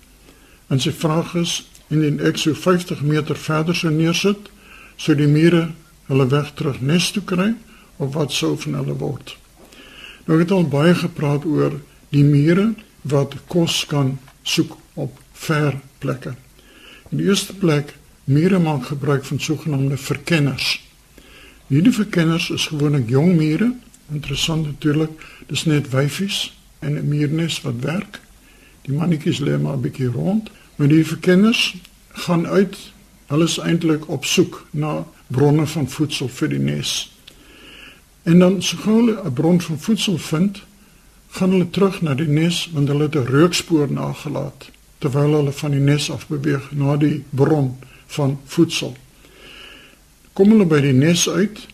En 0.67 0.79
sy 0.79 0.91
vraag 0.91 1.35
is 1.35 1.69
indien 1.93 2.19
ek 2.25 2.37
so 2.37 2.53
50 2.53 3.01
meter 3.01 3.35
verder 3.35 3.75
sou 3.75 3.91
neersit, 3.93 4.49
sou 4.97 5.15
die 5.15 5.29
mure 5.29 5.69
hulle 6.09 6.27
weg 6.31 6.53
terug 6.55 6.81
nes 6.81 7.11
toe 7.11 7.23
kry 7.23 7.53
of 7.97 8.13
wat 8.13 8.31
sou 8.31 8.55
van 8.57 8.79
hulle 8.79 8.95
word? 8.97 9.35
Nou 10.25 10.39
het 10.39 10.51
al 10.51 10.65
baie 10.69 10.95
gepraat 10.95 11.45
oor 11.45 11.77
die 12.09 12.23
mure 12.23 12.73
wat 13.05 13.35
kos 13.51 13.83
kan 13.85 14.15
soek 14.43 14.77
op 14.95 15.19
ver 15.33 15.77
plekke. 15.99 16.33
In 17.11 17.21
die 17.21 17.29
eerste 17.29 17.53
plek, 17.53 17.93
mure 18.25 18.59
maak 18.59 18.89
gebruik 18.89 19.25
van 19.25 19.39
sogenaamde 19.39 19.97
verkenners. 19.97 20.79
Hierdie 21.67 21.93
verkenners 21.93 22.49
is 22.49 22.67
gewoonlik 22.71 23.09
jong 23.09 23.35
mure, 23.37 23.71
interessant 24.13 24.65
natuurlik, 24.65 25.13
dis 25.49 25.65
net 25.65 25.89
wyfies 25.93 26.53
en 26.79 26.97
'n 26.97 27.07
muurnes 27.07 27.61
wat 27.61 27.79
werk. 27.81 28.21
Die 28.85 28.93
mannetjies 28.93 29.39
lê 29.39 29.57
maar 29.61 29.77
'n 29.77 29.81
bietjie 29.81 30.09
rond, 30.09 30.49
maar 30.75 30.87
die 30.87 31.05
verkenners 31.05 31.75
gaan 32.07 32.47
uit. 32.47 32.77
Hulle 33.25 33.43
is 33.43 33.57
eintlik 33.57 34.09
op 34.09 34.25
soek 34.25 34.65
na 34.71 35.05
bronne 35.27 35.67
van 35.67 35.89
voedsel 35.89 36.29
vir 36.29 36.49
die 36.49 36.59
nes. 36.59 36.93
En 38.23 38.39
dan 38.39 38.61
sou 38.61 38.79
hulle 38.83 39.21
'n 39.23 39.33
bron 39.33 39.61
van 39.61 39.79
voedsel 39.79 40.17
vind, 40.17 40.61
gaan 41.29 41.51
hulle 41.51 41.69
terug 41.69 42.01
na 42.01 42.13
die 42.13 42.27
nes 42.27 42.69
want 42.73 42.87
hulle 42.87 43.03
het 43.03 43.15
'n 43.15 43.25
rookspoor 43.25 43.91
nagelaat 43.91 44.71
terwyl 44.97 45.33
hulle 45.33 45.51
van 45.51 45.71
die 45.71 45.79
nes 45.79 46.11
af 46.11 46.27
beweeg 46.27 46.71
na 46.71 46.97
die 46.97 47.23
bron 47.29 47.77
van 48.05 48.39
voedsel. 48.45 48.95
Kom 50.33 50.49
hulle 50.49 50.65
by 50.65 50.79
die 50.81 50.93
nes 50.93 51.29
uit, 51.29 51.67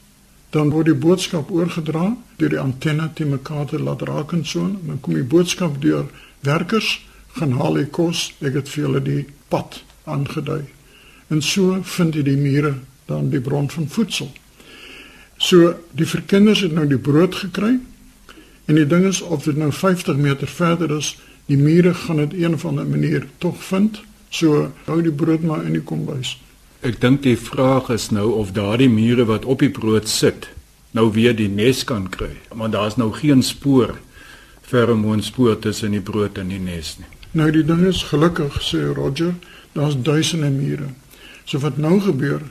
dan 0.50 0.70
word 0.70 0.86
die 0.86 0.96
boodskap 0.96 1.52
oorgedra 1.52 2.18
deur 2.36 2.50
die 2.50 2.60
antenne 2.60 3.10
te 3.14 3.26
mekaar 3.26 3.66
te 3.66 3.80
laat 3.80 4.02
raak 4.02 4.32
en 4.32 4.46
so 4.46 4.66
en 4.66 4.80
dan 4.86 5.00
kom 5.00 5.14
die 5.14 5.24
boodskap 5.24 5.82
deur 5.82 6.06
werkers 6.40 7.00
gaan 7.38 7.56
haal 7.60 7.80
die 7.80 7.90
kos 7.98 8.30
ek 8.40 8.60
het 8.60 8.70
vir 8.74 8.88
hulle 8.88 9.02
die 9.06 9.24
pad 9.54 9.82
aangedui 10.04 10.64
en 11.32 11.42
so 11.42 11.80
vind 11.96 12.16
jy 12.16 12.26
die 12.28 12.38
mure 12.38 12.76
dan 13.10 13.30
die 13.34 13.42
bron 13.44 13.70
van 13.70 13.88
voedsel 13.88 14.32
so 15.38 15.74
die 15.98 16.08
verkenners 16.08 16.64
het 16.66 16.76
nou 16.76 16.86
die 16.88 17.02
brood 17.10 17.36
gekry 17.36 17.78
en 18.68 18.78
die 18.78 18.88
ding 18.88 19.08
is 19.10 19.22
of 19.22 19.44
dit 19.50 19.58
nou 19.58 19.72
50 19.72 20.16
meter 20.16 20.48
verder 20.48 20.98
is 20.98 21.16
die 21.48 21.60
mure 21.60 21.94
gaan 22.06 22.24
dit 22.26 22.34
een 22.44 22.60
van 22.60 22.80
'n 22.80 22.90
manier 22.90 23.28
tog 23.38 23.64
vind 23.64 24.02
so 24.30 24.72
hou 24.86 25.02
die 25.02 25.18
brood 25.24 25.44
maar 25.44 25.66
in 25.66 25.74
die 25.74 25.88
kombuis 25.94 26.38
Ek 26.82 26.96
dink 26.98 27.22
die 27.22 27.38
vraag 27.38 27.92
is 27.94 28.10
nou 28.10 28.32
of 28.42 28.56
daardie 28.58 28.90
mure 28.90 29.26
wat 29.30 29.46
op 29.46 29.60
die 29.62 29.70
brood 29.70 30.08
sit 30.10 30.48
nou 30.98 31.12
weer 31.14 31.36
die 31.38 31.50
nes 31.50 31.84
kan 31.86 32.08
kry. 32.10 32.32
Want 32.50 32.74
daar's 32.74 32.98
nou 32.98 33.12
geen 33.14 33.44
spoor 33.44 34.00
feromoonspoor 34.72 35.60
tussen 35.60 35.94
die 35.94 36.02
brood 36.02 36.40
en 36.42 36.50
die 36.50 36.60
nes 36.60 36.96
nie. 36.98 37.21
Nou 37.32 37.48
die 37.52 37.64
ding 37.64 37.86
is 37.88 38.04
gelukkig 38.10 38.58
sê 38.60 38.82
Roger, 38.92 39.36
daar's 39.72 39.96
duisende 39.96 40.50
mure. 40.52 40.90
So 41.46 41.60
wat 41.64 41.78
nou 41.78 42.00
gebeur, 42.04 42.42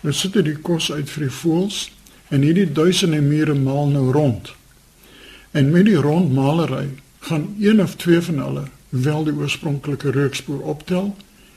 nou 0.00 0.12
sit 0.12 0.36
dit 0.36 0.44
die 0.44 0.58
kos 0.60 0.90
uit 0.92 1.08
vir 1.08 1.26
die 1.26 1.36
voëls 1.38 1.78
en 2.28 2.44
hierdie 2.44 2.68
duisende 2.72 3.22
mure 3.24 3.54
maal 3.56 3.88
nou 3.94 4.10
rond. 4.12 4.52
En 5.56 5.70
met 5.72 5.86
die 5.88 5.96
rondmalery 5.96 6.90
gaan 7.28 7.54
een 7.60 7.80
of 7.82 7.96
twee 7.96 8.20
van 8.20 8.42
hulle 8.44 8.64
wel 8.88 9.24
die 9.24 9.34
oorspronklike 9.34 10.12
rookspoor 10.12 10.60
optel 10.60 11.14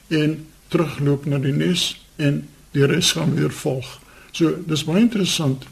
en 0.07 0.37
terugloop 0.71 1.25
na 1.25 1.39
die 1.43 1.53
nes 1.53 1.91
en 2.15 2.45
die 2.71 2.87
res 2.87 3.11
gaan 3.17 3.35
weer 3.35 3.51
volg. 3.51 3.97
So 4.31 4.55
dis 4.65 4.85
baie 4.87 5.03
interessant. 5.03 5.65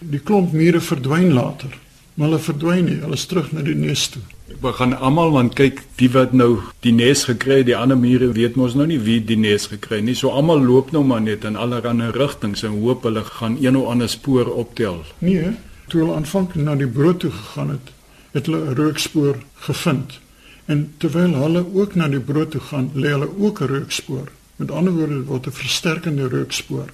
Die 0.00 0.20
klomp 0.20 0.52
mure 0.56 0.80
verdwyn 0.80 1.32
later, 1.36 1.76
maar 2.14 2.30
hulle 2.30 2.40
verdwyn 2.40 2.88
nie, 2.88 3.00
hulle 3.04 3.20
is 3.20 3.26
terug 3.28 3.52
na 3.52 3.62
die 3.66 3.76
nes 3.76 4.08
toe. 4.16 4.22
Ek 4.44 4.76
gaan 4.76 4.92
almal 4.92 5.30
want 5.32 5.54
kyk, 5.56 5.78
die 5.96 6.10
wat 6.12 6.34
nou 6.36 6.58
die 6.84 6.92
nes 6.92 7.22
gekry 7.24 7.62
het, 7.62 7.68
die 7.70 7.76
ander 7.76 7.96
mure 7.96 8.26
weet 8.36 8.58
mos 8.60 8.74
nou 8.76 8.84
nie 8.88 8.98
wie 9.00 9.16
die 9.24 9.38
nes 9.40 9.70
gekry 9.72 10.02
nie. 10.04 10.14
So 10.14 10.34
almal 10.36 10.60
loop 10.60 10.90
nou 10.92 11.00
maar 11.04 11.22
net 11.24 11.46
in 11.48 11.56
allerlei 11.56 12.10
rigtings 12.12 12.64
en 12.68 12.76
hoop 12.82 13.06
hulle 13.08 13.22
gaan 13.24 13.56
een 13.56 13.76
of 13.76 13.88
ander 13.88 14.08
spoor 14.08 14.50
optel. 14.52 15.00
Nee, 15.24 15.54
toe 15.88 16.02
hulle 16.02 16.18
aanvanklik 16.18 16.64
na 16.66 16.76
die 16.76 16.88
brood 16.88 17.22
toe 17.24 17.32
gegaan 17.32 17.72
het, 17.72 17.92
het 18.36 18.46
hulle 18.46 18.60
'n 18.68 18.76
rookspoor 18.76 19.40
gevind. 19.64 20.20
En 20.66 20.94
terwyl 20.98 21.34
hulle 21.40 21.64
ook 21.72 21.94
na 21.94 22.08
die 22.08 22.20
brood 22.20 22.50
toe 22.50 22.60
gaan, 22.60 22.90
lê 22.94 23.16
hulle 23.16 23.28
ook 23.38 23.60
'n 23.60 23.66
rookspoor. 23.66 24.28
Met 24.56 24.70
ander 24.70 24.92
woorde 24.92 25.24
word 25.24 25.46
'n 25.46 25.52
versterkende 25.52 26.28
rookspoor. 26.28 26.88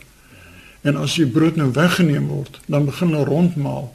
En 0.80 0.96
as 0.96 1.14
die 1.14 1.26
brood 1.26 1.56
nou 1.56 1.72
weggeneem 1.72 2.26
word, 2.26 2.60
dan 2.66 2.84
begin 2.84 3.08
hulle 3.08 3.24
rondmaal. 3.24 3.94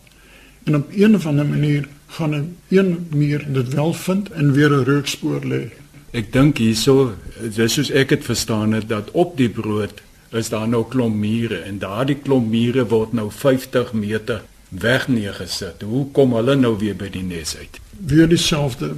En 0.66 0.76
op 0.76 0.88
een 0.92 1.16
of 1.16 1.26
ander 1.26 1.46
manier 1.46 1.88
gaan 2.08 2.36
'n 2.36 2.58
een 2.68 3.08
muur 3.10 3.46
dit 3.54 3.74
wel 3.74 3.94
vind 3.94 4.30
en 4.30 4.52
weer 4.52 4.72
'n 4.72 4.84
rookspoor 4.84 5.42
lê. 5.46 5.64
Ek 6.12 6.34
dink 6.34 6.58
hierso, 6.58 7.14
dis 7.56 7.74
soos 7.74 7.90
ek 7.92 8.10
dit 8.10 8.24
verstaan 8.24 8.72
het 8.72 8.90
dat 8.90 9.12
op 9.12 9.38
die 9.38 9.50
brood 9.50 10.02
is 10.32 10.50
daar 10.50 10.68
nou 10.68 10.86
klomp 10.90 11.16
mure 11.16 11.58
en 11.58 11.78
daardie 11.78 12.16
klomp 12.16 12.50
mure 12.50 12.88
word 12.88 13.14
nou 13.14 13.32
50 13.32 13.94
meter 13.94 14.42
weg 14.70 15.08
neergesit. 15.08 15.82
Hoe 15.82 16.12
kom 16.12 16.34
hulle 16.34 16.56
nou 16.56 16.78
weer 16.78 16.96
by 16.96 17.10
die 17.10 17.24
nes 17.24 17.58
uit? 17.58 17.80
Weer 18.06 18.28
dieselfde. 18.28 18.94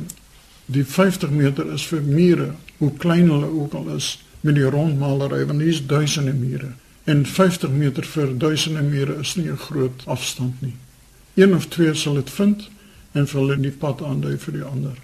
Die 0.66 0.86
50 0.86 1.30
meter 1.30 1.74
is 1.74 1.86
vir 1.86 2.02
mure, 2.02 2.52
hoe 2.78 2.92
klein 2.98 3.30
hulle 3.30 3.50
ook 3.50 3.74
al 3.74 3.96
is 3.96 4.26
met 4.42 4.56
die 4.56 4.70
rondmalery 4.70 5.46
want 5.46 5.60
hier 5.60 5.70
is 5.70 5.86
duisende 5.86 6.34
mure 6.34 6.72
en 7.04 7.26
50 7.26 7.70
meter 7.70 8.04
vir 8.04 8.34
duisende 8.38 8.82
mure 8.82 9.20
is 9.20 9.36
nie 9.36 9.50
'n 9.50 9.58
groot 9.58 10.04
afstand 10.06 10.62
nie. 10.62 10.76
Een 11.38 11.54
of 11.56 11.68
twee 11.70 11.94
sal 11.94 12.18
dit 12.18 12.30
vind 12.34 12.70
en 13.14 13.28
vir 13.30 13.40
hulle 13.40 13.58
die 13.62 13.74
pad 13.84 14.02
aandui 14.02 14.38
vir 14.42 14.56
die 14.58 14.66
ander. 14.66 14.96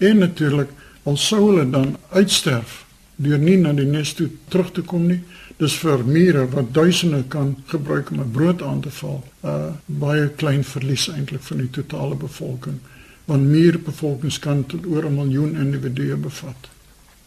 En 0.00 0.22
natuurlik 0.24 0.70
al 1.04 1.18
sou 1.20 1.40
hulle 1.50 1.66
dan 1.70 1.96
uitsterf 2.16 2.84
deur 3.20 3.38
nie 3.38 3.58
na 3.60 3.72
die 3.76 3.88
nes 3.88 4.14
toe 4.16 4.30
terug 4.48 4.70
te 4.72 4.84
kom 4.92 5.04
nie. 5.10 5.20
Dis 5.60 5.74
vir 5.82 6.00
mure 6.06 6.46
wat 6.54 6.72
duisende 6.72 7.20
kan 7.28 7.52
gebruik 7.68 8.10
om 8.10 8.20
'n 8.20 8.32
brood 8.32 8.62
aan 8.62 8.80
te 8.80 8.90
val. 8.90 9.20
'n 9.42 9.48
uh, 9.48 9.72
Baie 9.86 10.28
klein 10.28 10.64
verlies 10.64 11.08
eintlik 11.08 11.42
van 11.42 11.58
die 11.58 11.70
totale 11.70 12.16
bevolking. 12.16 12.78
Want 13.24 13.48
muurbevolkings 13.48 14.38
kan 14.38 14.66
tot 14.66 14.86
oor 14.86 15.04
'n 15.04 15.14
miljoen 15.14 15.56
individue 15.56 16.16
bevat. 16.16 16.68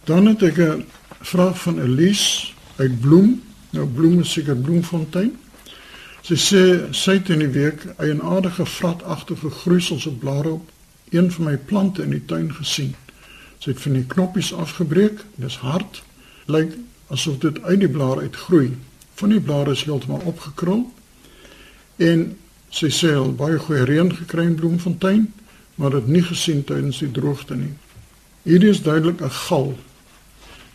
Dan 0.03 0.25
het 0.25 0.41
ek 0.41 0.57
'n 0.57 0.85
vraag 1.21 1.61
van 1.61 1.79
Elise 1.79 2.47
uit 2.75 2.99
Bloem. 3.01 3.41
Nou 3.69 3.87
Bloem 3.87 4.19
is 4.19 4.31
seker 4.31 4.55
Bloemfontein. 4.55 5.31
Sy 6.23 6.37
sê 6.39 6.59
sy 6.95 7.17
het 7.17 7.29
in 7.33 7.41
die 7.43 7.51
week 7.51 7.81
'n 7.83 7.95
eienaardige 7.99 8.65
vratagtige 8.65 9.49
groeisels 9.49 10.05
op 10.05 10.19
blare 10.19 10.49
op 10.49 10.69
een 11.09 11.31
van 11.31 11.43
my 11.43 11.57
plante 11.57 12.03
in 12.03 12.09
die 12.09 12.25
tuin 12.25 12.53
gesien. 12.53 12.95
Sy 13.59 13.69
het 13.69 13.81
van 13.81 13.93
die 13.93 14.05
knoppies 14.05 14.53
afgebreek. 14.53 15.25
Dis 15.35 15.57
hard. 15.57 16.03
Lyk 16.45 16.77
asof 17.07 17.37
dit 17.37 17.61
uit 17.61 17.79
die 17.79 17.89
blare 17.89 18.21
uitgroei. 18.21 18.77
Van 19.13 19.29
die 19.29 19.39
blare 19.39 19.71
is 19.71 19.83
heeltemal 19.83 20.21
opgekrul. 20.25 20.93
En 21.95 22.37
sy 22.69 22.87
sê 22.89 23.11
al 23.15 23.35
baie 23.35 23.59
goeie 23.59 23.83
reën 23.83 24.15
gekry 24.15 24.45
in 24.45 24.55
Bloemfontein, 24.55 25.33
maar 25.75 25.91
dit 25.91 26.07
nie 26.07 26.23
gesien 26.23 26.63
tydens 26.63 26.97
die 26.97 27.11
droogte 27.11 27.55
nie. 27.55 27.73
Hierdie 28.43 28.69
is 28.69 28.81
duidelik 28.81 29.21
'n 29.21 29.29
gal. 29.29 29.77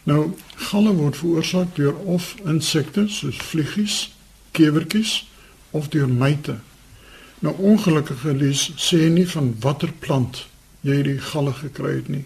Nou, 0.02 0.32
galle 0.56 0.92
word 0.92 1.16
veroorsaak 1.16 1.76
deur 1.76 1.96
of 1.96 2.34
insekte 2.44 3.08
soos 3.08 3.36
vliegies, 3.36 4.12
kewertjies 4.52 5.26
of 5.70 5.88
deur 5.88 6.08
myte. 6.08 6.58
Nou 7.38 7.54
ongelukkige 7.58 8.34
lees 8.34 8.72
sê 8.76 9.08
nie 9.10 9.28
van 9.28 9.54
watter 9.60 9.92
plant 9.98 10.46
jy 10.80 11.00
hierdie 11.00 11.20
galle 11.30 11.52
gekry 11.52 11.94
het 11.98 12.08
nie. 12.08 12.24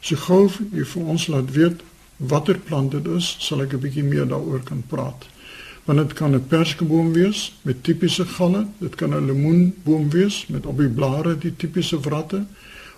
So 0.00 0.16
gou 0.16 0.48
jy 0.72 0.84
vir 0.84 1.10
ons 1.14 1.26
laat 1.32 1.52
weet 1.54 1.82
watter 2.18 2.58
plant 2.58 2.92
dit 2.94 3.06
is, 3.16 3.36
sal 3.40 3.62
ek 3.62 3.74
'n 3.74 3.80
bietjie 3.80 4.04
meer 4.04 4.26
daaroor 4.26 4.62
kan 4.62 4.82
praat. 4.88 5.26
Want 5.84 5.98
dit 5.98 6.12
kan 6.12 6.34
'n 6.34 6.46
perskeboom 6.48 7.12
wees 7.12 7.52
met 7.62 7.82
tipiese 7.82 8.24
galle, 8.24 8.66
dit 8.78 8.94
kan 8.94 9.14
'n 9.14 9.26
lemoenboom 9.26 10.10
wees 10.10 10.46
met 10.46 10.66
op 10.66 10.78
die 10.78 10.88
blare 10.88 11.38
die 11.38 11.56
tipiese 11.56 12.00
wratte 12.00 12.46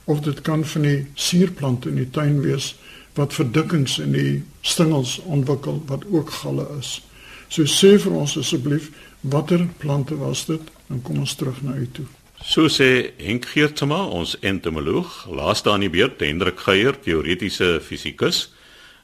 of 0.05 0.21
dit 0.21 0.41
kan 0.41 0.65
van 0.65 0.83
die 0.83 1.07
suurplante 1.15 1.89
in 1.89 1.97
die 1.97 2.11
tuin 2.11 2.41
wees 2.41 2.77
wat 3.15 3.35
verdikkings 3.35 3.99
in 3.99 4.13
die 4.13 4.43
stingels 4.61 5.19
ontwikkel 5.25 5.83
wat 5.87 6.05
ook 6.11 6.31
galle 6.31 6.67
is. 6.79 7.03
So 7.49 7.67
sê 7.71 7.97
vir 7.99 8.13
ons 8.13 8.37
asseblief 8.37 8.91
watter 9.23 9.67
plante 9.79 10.17
was 10.19 10.47
dit? 10.47 10.63
Dan 10.89 11.03
kom 11.03 11.19
ons 11.23 11.35
terug 11.35 11.63
na 11.63 11.77
u 11.77 11.87
toe. 11.93 12.07
So 12.45 12.69
sê 12.69 13.13
Henk 13.19 13.47
Geertsma, 13.51 14.05
ons 14.07 14.37
entomoloog, 14.45 15.25
laaste 15.33 15.73
aan 15.73 15.83
die 15.87 15.91
beurt 15.91 16.21
Hendrik 16.23 16.61
Geier, 16.63 16.99
teoretiese 17.03 17.81
fisikus. 17.83 18.47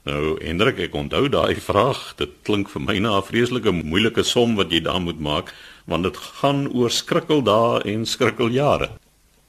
Nou 0.07 0.37
Hendrik, 0.43 0.81
ek 0.83 0.95
onthou 0.99 1.29
daai 1.31 1.57
vraag. 1.63 2.13
Dit 2.19 2.37
klink 2.47 2.71
vir 2.71 2.83
my 2.83 2.99
na 2.99 3.19
'n 3.19 3.27
vreeslike 3.27 3.73
moeilike 3.73 4.25
som 4.25 4.57
wat 4.57 4.71
jy 4.71 4.81
daar 4.81 5.01
moet 5.01 5.21
maak, 5.21 5.55
want 5.87 6.03
dit 6.03 6.17
gaan 6.17 6.69
oor 6.75 6.91
skrikkeldae 6.91 7.83
en 7.87 8.07
skrikkeljare. 8.07 8.91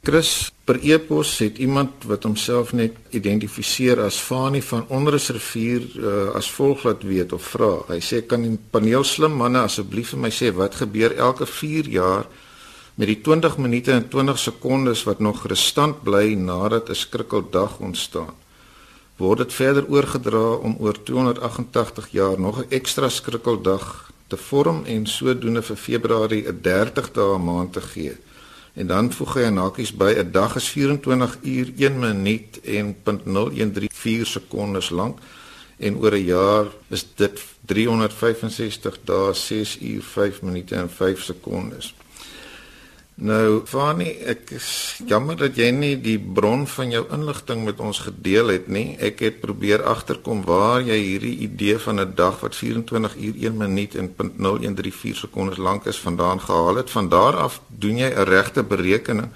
Chris 0.03 0.51
per 0.67 0.81
e-pos 0.83 1.37
het 1.39 1.61
iemand 1.63 2.03
wat 2.09 2.25
homself 2.27 2.73
net 2.75 2.97
identifiseer 3.15 4.01
as 4.03 4.17
Fani 4.19 4.59
van 4.61 4.81
Ondersrivier 4.91 5.85
uh, 5.95 6.15
as 6.35 6.49
volg 6.51 6.83
laat 6.83 7.05
weet 7.07 7.31
of 7.31 7.45
vra. 7.53 7.69
Hy 7.87 8.01
sê 8.03 8.19
kan 8.27 8.43
die 8.43 8.57
paneel 8.73 9.05
slim 9.07 9.37
manne 9.39 9.61
asseblief 9.63 10.11
vir 10.11 10.19
my 10.25 10.31
sê 10.35 10.49
wat 10.57 10.75
gebeur 10.81 11.15
elke 11.15 11.47
4 11.47 11.87
jaar 11.93 12.27
met 12.99 13.13
die 13.13 13.21
20 13.29 13.55
minute 13.63 13.95
en 13.95 14.09
20 14.11 14.41
sekondes 14.43 15.05
wat 15.07 15.23
nog 15.23 15.45
restant 15.47 16.03
bly 16.03 16.35
nadat 16.35 16.91
'n 16.91 16.99
skrikkeldag 17.03 17.79
ontstaan? 17.79 18.35
Word 19.23 19.37
dit 19.37 19.53
verder 19.53 19.87
oorgedra 19.87 20.59
om 20.67 20.75
oor 20.83 20.99
288 20.99 22.11
jaar 22.11 22.39
nog 22.39 22.59
'n 22.59 22.75
ekstra 22.75 23.09
skrikkeldag 23.09 24.11
te 24.27 24.37
vorm 24.37 24.83
en 24.85 25.07
sodoende 25.07 25.61
vir 25.61 25.77
Februarie 25.77 26.43
'n 26.43 26.59
30 26.61 27.11
dae 27.13 27.37
maand 27.37 27.73
te 27.73 27.81
gee? 27.81 28.15
En 28.73 28.87
dan 28.87 29.11
voeg 29.13 29.33
hy 29.33 29.45
'n 29.49 29.57
hakies 29.57 29.91
by 29.93 30.13
'n 30.17 30.31
dag 30.31 30.55
is 30.55 30.69
24 30.69 31.37
uur 31.41 31.67
1 31.77 31.99
minuut 31.99 32.61
en 32.61 32.95
0.0134 33.03 34.27
sekondes 34.27 34.89
lank 34.89 35.19
en 35.77 35.97
oor 35.97 36.13
'n 36.13 36.25
jaar 36.25 36.65
is 36.87 37.05
dit 37.15 37.43
365 37.65 38.99
dae 39.03 39.33
6 39.33 39.77
uur 39.81 40.03
5 40.03 40.41
minute 40.41 40.75
en 40.75 40.89
5 40.89 41.21
sekondes. 41.21 41.93
Nou, 43.15 43.61
Fani, 43.69 44.07
ek 44.25 44.55
is 44.57 44.67
jammer 45.05 45.37
dat 45.37 45.57
jy 45.59 45.67
nie 45.69 45.93
die 46.01 46.17
bron 46.17 46.63
van 46.65 46.89
jou 46.89 47.03
inligting 47.13 47.61
met 47.61 47.77
ons 47.79 47.99
gedeel 48.07 48.49
het 48.49 48.71
nie. 48.73 48.95
Ek 48.97 49.21
het 49.21 49.37
probeer 49.43 49.83
agterkom 49.85 50.41
waar 50.47 50.81
jy 50.81 50.97
hierdie 50.97 51.35
idee 51.45 51.77
van 51.77 52.01
'n 52.01 52.15
dag 52.15 52.39
wat 52.41 52.55
24 52.55 53.15
uur 53.15 53.35
1 53.37 53.57
minuut 53.57 53.95
en 53.95 54.09
0.0134 54.17 55.15
sekondes 55.15 55.57
lank 55.57 55.85
is 55.85 55.99
vandaan 55.99 56.41
gehaal 56.41 56.75
het. 56.75 56.89
Van 56.89 57.09
daar 57.09 57.37
af 57.37 57.61
doen 57.67 57.97
jy 57.97 58.09
'n 58.09 58.25
regte 58.25 58.63
berekening, 58.63 59.29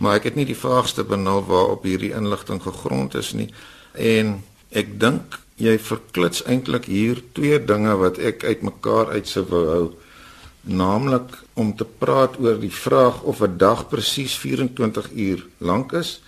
maar 0.00 0.14
ek 0.16 0.24
het 0.24 0.34
nie 0.34 0.46
die 0.46 0.58
vaagste 0.58 1.04
benul 1.04 1.44
waarop 1.46 1.82
hierdie 1.82 2.12
inligting 2.12 2.62
gegrond 2.62 3.14
is 3.14 3.32
nie. 3.32 3.48
En 3.92 4.44
ek 4.70 5.00
dink 5.00 5.40
jy 5.54 5.78
verklits 5.78 6.44
eintlik 6.44 6.84
hier 6.84 7.22
twee 7.32 7.64
dinge 7.64 7.96
wat 7.96 8.18
ek 8.18 8.44
uitmekaar 8.44 9.08
uit 9.08 9.28
sou 9.28 9.44
wou 9.48 9.66
hou 9.66 9.92
naamlik 10.66 11.30
om 11.54 11.74
te 11.76 11.84
praat 11.84 12.38
oor 12.38 12.58
die 12.60 12.72
vraag 12.72 13.22
of 13.22 13.40
'n 13.40 13.56
dag 13.56 13.88
presies 13.88 14.34
24 14.38 15.10
uur 15.12 15.46
lank 15.58 15.92
is 15.92 16.20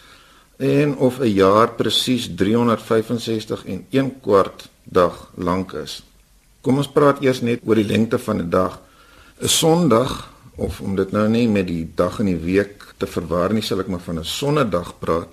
en 0.57 0.97
of 0.97 1.19
'n 1.21 1.33
jaar 1.35 1.69
presies 1.71 2.31
365 2.35 3.65
en 3.65 3.87
1 3.91 4.21
kwart 4.21 4.69
dag 4.85 5.31
lank 5.35 5.73
is. 5.73 6.03
Kom 6.61 6.77
ons 6.77 6.91
praat 6.91 7.23
eers 7.23 7.41
net 7.41 7.61
oor 7.65 7.75
die 7.75 7.87
lengte 7.87 8.19
van 8.19 8.39
'n 8.39 8.51
dag. 8.51 8.81
'n 9.41 9.49
Sondag 9.49 10.33
of 10.57 10.81
om 10.81 10.97
dit 10.97 11.13
nou 11.13 11.29
nie 11.29 11.49
met 11.49 11.67
die 11.67 11.89
dag 11.95 12.19
in 12.19 12.27
die 12.27 12.43
week 12.43 12.95
te 12.97 13.07
verwar 13.07 13.53
nie, 13.53 13.63
sal 13.63 13.81
ek 13.81 13.89
maar 13.89 14.03
van 14.03 14.19
'n 14.19 14.25
sonnedag 14.25 14.99
praat 14.99 15.29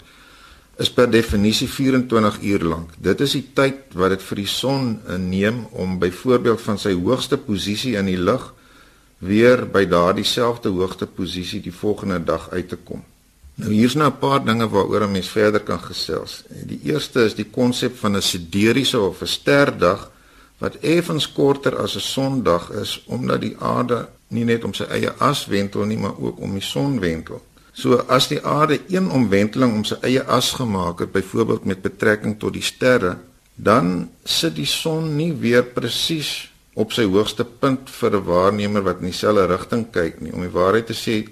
is 0.78 0.92
per 0.92 1.10
definisie 1.12 1.68
24 1.68 2.42
uur 2.42 2.64
lank. 2.64 2.90
Dit 3.00 3.22
is 3.22 3.32
die 3.32 3.46
tyd 3.54 3.96
wat 3.96 4.10
dit 4.10 4.22
vir 4.22 4.36
die 4.36 4.48
son 4.48 5.00
neem 5.30 5.66
om 5.72 6.00
byvoorbeeld 6.00 6.62
van 6.62 6.78
sy 6.78 6.94
hoogste 6.94 7.38
posisie 7.38 7.96
in 7.96 8.06
die 8.06 8.20
lug 8.20 8.54
weer 9.18 9.66
by 9.72 9.86
daardie 9.88 10.26
selfde 10.28 10.70
hoogte 10.70 11.06
posisie 11.06 11.62
die 11.62 11.74
volgende 11.74 12.24
dag 12.24 12.50
uit 12.50 12.70
te 12.70 12.76
kom. 12.76 13.04
Nou 13.56 13.72
hier's 13.72 13.96
nou 13.96 14.10
'n 14.10 14.20
paar 14.20 14.46
dinge 14.46 14.68
waaroor 14.70 15.04
'n 15.04 15.12
mens 15.12 15.30
verder 15.30 15.62
kan 15.62 15.80
gesels. 15.80 16.44
Die 16.50 16.80
eerste 16.84 17.24
is 17.24 17.36
die 17.36 17.50
konsep 17.50 17.98
van 17.98 18.16
'n 18.16 18.22
sideriese 18.22 19.00
of 19.00 19.22
'n 19.22 19.28
sterdag 19.28 20.12
wat 20.58 20.76
effens 20.76 21.32
korter 21.32 21.78
as 21.78 21.96
'n 21.96 22.00
sondag 22.00 22.72
is 22.72 23.04
omdat 23.06 23.42
die 23.42 23.56
aarde 23.60 24.08
nie 24.28 24.44
net 24.44 24.64
om 24.64 24.74
sy 24.74 24.84
eie 24.84 25.12
as 25.12 25.46
wentel 25.46 25.86
nie, 25.86 25.98
maar 25.98 26.18
ook 26.20 26.40
om 26.40 26.54
die 26.54 26.62
son 26.62 27.00
wentel. 27.00 27.42
So 27.72 27.96
as 28.08 28.28
die 28.28 28.46
aarde 28.46 28.80
een 28.88 29.10
omwenteling 29.12 29.74
om 29.74 29.84
sy 29.84 29.96
eie 30.02 30.24
as 30.24 30.52
gemaak 30.52 31.00
het, 31.00 31.12
byvoorbeeld 31.12 31.66
met 31.66 31.82
betrekking 31.82 32.40
tot 32.40 32.54
die 32.54 32.64
sterre, 32.64 33.18
dan 33.56 34.10
sit 34.24 34.56
die 34.56 34.66
son 34.66 35.16
nie 35.16 35.34
weer 35.34 35.64
presies 35.64 36.52
op 36.76 36.92
sy 36.92 37.06
hoogste 37.08 37.46
punt 37.46 37.90
vir 37.90 38.16
'n 38.16 38.24
waarnemer 38.24 38.84
wat 38.84 39.00
in 39.00 39.12
dieselfde 39.12 39.46
rigting 39.48 39.92
kyk 39.92 40.22
nie. 40.22 40.34
Om 40.34 40.42
die 40.42 40.58
waarheid 40.60 40.88
te 40.88 40.94
sê, 40.94 41.24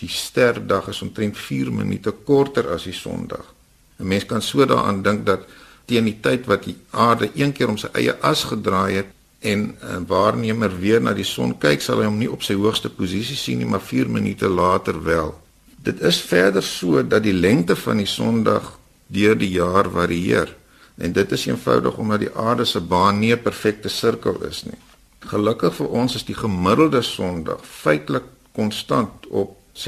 die 0.00 0.08
sterdag 0.08 0.88
is 0.88 1.02
omtrent 1.02 1.38
4 1.38 1.72
minute 1.72 2.10
korter 2.24 2.68
as 2.74 2.84
die 2.84 2.92
sondag. 2.92 3.54
'n 3.98 4.06
Mens 4.06 4.26
kan 4.26 4.42
so 4.42 4.66
daaraan 4.66 5.02
dink 5.02 5.26
dat 5.26 5.40
teen 5.84 6.04
die 6.04 6.18
tyd 6.20 6.46
wat 6.46 6.64
die 6.64 6.76
aarde 6.90 7.30
een 7.34 7.52
keer 7.52 7.68
om 7.68 7.78
sy 7.78 7.88
eie 7.92 8.14
as 8.20 8.44
gedraai 8.44 8.94
het 8.94 9.06
en 9.40 9.76
'n 9.82 10.06
waarnemer 10.06 10.80
weer 10.80 11.00
na 11.00 11.12
die 11.12 11.24
son 11.24 11.58
kyk, 11.58 11.80
sal 11.80 11.98
hy 11.98 12.04
hom 12.04 12.18
nie 12.18 12.30
op 12.30 12.42
sy 12.42 12.54
hoogste 12.54 12.90
posisie 12.90 13.36
sien 13.36 13.58
nie, 13.58 13.66
maar 13.66 13.80
4 13.80 14.08
minute 14.10 14.48
later 14.48 15.02
wel. 15.02 15.40
Dit 15.82 16.00
is 16.00 16.20
verder 16.20 16.62
so 16.62 17.02
dat 17.02 17.22
die 17.22 17.32
lengte 17.32 17.76
van 17.76 17.96
die 17.96 18.06
sondag 18.06 18.78
deur 19.06 19.38
die 19.38 19.50
jaar 19.50 19.90
varieer. 19.90 20.56
En 20.96 21.12
dit 21.12 21.32
is 21.32 21.46
eenvoudig 21.46 21.96
omdat 21.96 22.20
die 22.20 22.34
aarde 22.34 22.64
se 22.64 22.80
baan 22.80 23.18
nie 23.18 23.32
'n 23.32 23.42
perfekte 23.42 23.88
sirkel 23.88 24.42
is 24.42 24.64
nie. 24.64 24.87
Gelukkig 25.26 25.74
vir 25.74 25.88
ons 25.88 26.14
is 26.14 26.24
die 26.24 26.34
gemiddelde 26.36 27.02
Sondag 27.02 27.64
feitelik 27.66 28.24
konstant 28.52 29.26
op 29.30 29.56
86400.02 29.78 29.82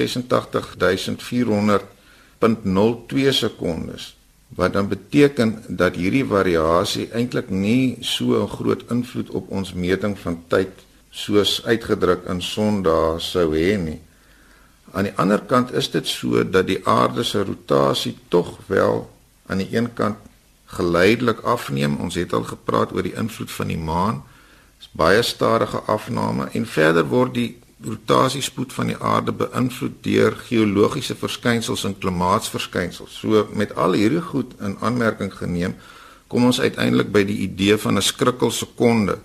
sekondes 3.30 4.16
wat 4.58 4.72
dan 4.72 4.88
beteken 4.90 5.62
dat 5.68 5.94
hierdie 5.94 6.24
variasie 6.26 7.08
eintlik 7.14 7.50
nie 7.50 7.96
so 8.02 8.42
'n 8.42 8.48
groot 8.48 8.82
invloed 8.90 9.30
op 9.30 9.50
ons 9.50 9.72
meting 9.72 10.18
van 10.18 10.42
tyd 10.48 10.68
soos 11.10 11.62
uitgedruk 11.64 12.24
in 12.26 12.42
Sondae 12.42 13.18
sou 13.18 13.54
hê 13.54 13.78
nie. 13.78 14.00
Aan 14.92 15.04
die 15.04 15.16
ander 15.16 15.40
kant 15.40 15.72
is 15.72 15.90
dit 15.90 16.06
so 16.06 16.50
dat 16.50 16.66
die 16.66 16.86
aarde 16.86 17.22
se 17.24 17.44
rotasie 17.44 18.16
tog 18.28 18.58
wel 18.66 19.10
aan 19.46 19.58
die 19.58 19.76
een 19.76 19.94
kant 19.94 20.16
geleidelik 20.66 21.40
afneem. 21.40 21.96
Ons 21.96 22.14
het 22.14 22.32
al 22.32 22.42
gepraat 22.42 22.92
oor 22.92 23.02
die 23.02 23.14
invloed 23.14 23.50
van 23.50 23.66
die 23.66 23.78
maan 23.78 24.22
is 24.80 24.88
baie 24.92 25.22
stadige 25.22 25.82
afname 25.86 26.48
en 26.56 26.66
verder 26.66 27.04
word 27.08 27.34
die 27.34 27.50
rotasiespoed 27.84 28.72
van 28.72 28.90
die 28.92 28.96
aarde 28.96 29.32
beïnvloed 29.32 30.02
deur 30.04 30.36
geologiese 30.48 31.16
verskynsels 31.16 31.84
en 31.88 31.96
klimaatsverskynsels. 31.98 33.16
So 33.22 33.46
met 33.56 33.74
al 33.76 33.96
hierdie 33.96 34.20
goed 34.24 34.52
in 34.60 34.76
aanmerking 34.84 35.32
geneem, 35.32 35.76
kom 36.28 36.44
ons 36.44 36.60
uiteindelik 36.60 37.10
by 37.12 37.24
die 37.24 37.40
idee 37.48 37.76
van 37.76 37.96
'n 37.96 38.02
skrikkelsekonde. 38.02 39.18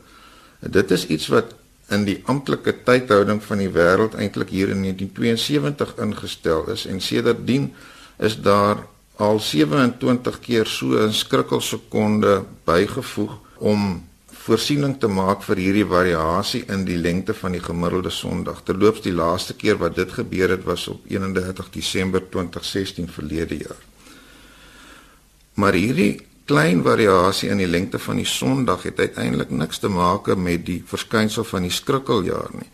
Dit 0.59 0.91
is 0.91 1.07
iets 1.07 1.27
wat 1.27 1.55
in 1.89 2.05
die 2.05 2.21
amptelike 2.25 2.73
tydhouding 2.83 3.43
van 3.43 3.57
die 3.61 3.69
wêreld 3.69 4.15
eintlik 4.17 4.49
hier 4.49 4.69
in 4.69 4.81
1972 4.81 5.95
ingestel 6.01 6.69
is 6.73 6.85
en 6.85 7.01
sedertdien 7.01 7.73
is 8.17 8.41
daar 8.41 8.87
al 9.15 9.39
27 9.39 10.39
keer 10.39 10.65
so 10.65 10.97
'n 10.97 11.13
skrikkelsekonde 11.13 12.43
bygevoeg 12.63 13.37
om 13.57 14.07
voorsiening 14.45 14.99
te 15.01 15.09
maak 15.09 15.41
vir 15.47 15.57
hierdie 15.57 15.87
variasie 15.89 16.61
in 16.69 16.83
die 16.85 16.99
lengte 17.01 17.33
van 17.33 17.55
die 17.55 17.63
gemiddelde 17.63 18.11
Sondag. 18.13 18.61
Terloops 18.67 19.01
die 19.01 19.13
laaste 19.15 19.55
keer 19.57 19.79
wat 19.81 19.95
dit 19.97 20.11
gebeur 20.13 20.53
het 20.53 20.65
was 20.67 20.85
op 20.91 21.07
31 21.09 21.71
Desember 21.73 22.21
2016 22.21 23.09
verlede 23.09 23.57
jaar. 23.63 23.81
Maar 25.57 25.73
hierdie 25.73 26.19
klein 26.45 26.83
variasie 26.85 27.49
in 27.49 27.63
die 27.63 27.69
lengte 27.69 27.97
van 27.99 28.21
die 28.21 28.27
Sondag 28.29 28.85
het 28.85 28.99
uiteindelik 29.01 29.49
niks 29.49 29.81
te 29.81 29.89
maak 29.89 30.29
met 30.37 30.65
die 30.67 30.83
verskynsel 30.85 31.47
van 31.49 31.65
die 31.65 31.73
skrikkeljaar 31.73 32.53
nie. 32.53 32.69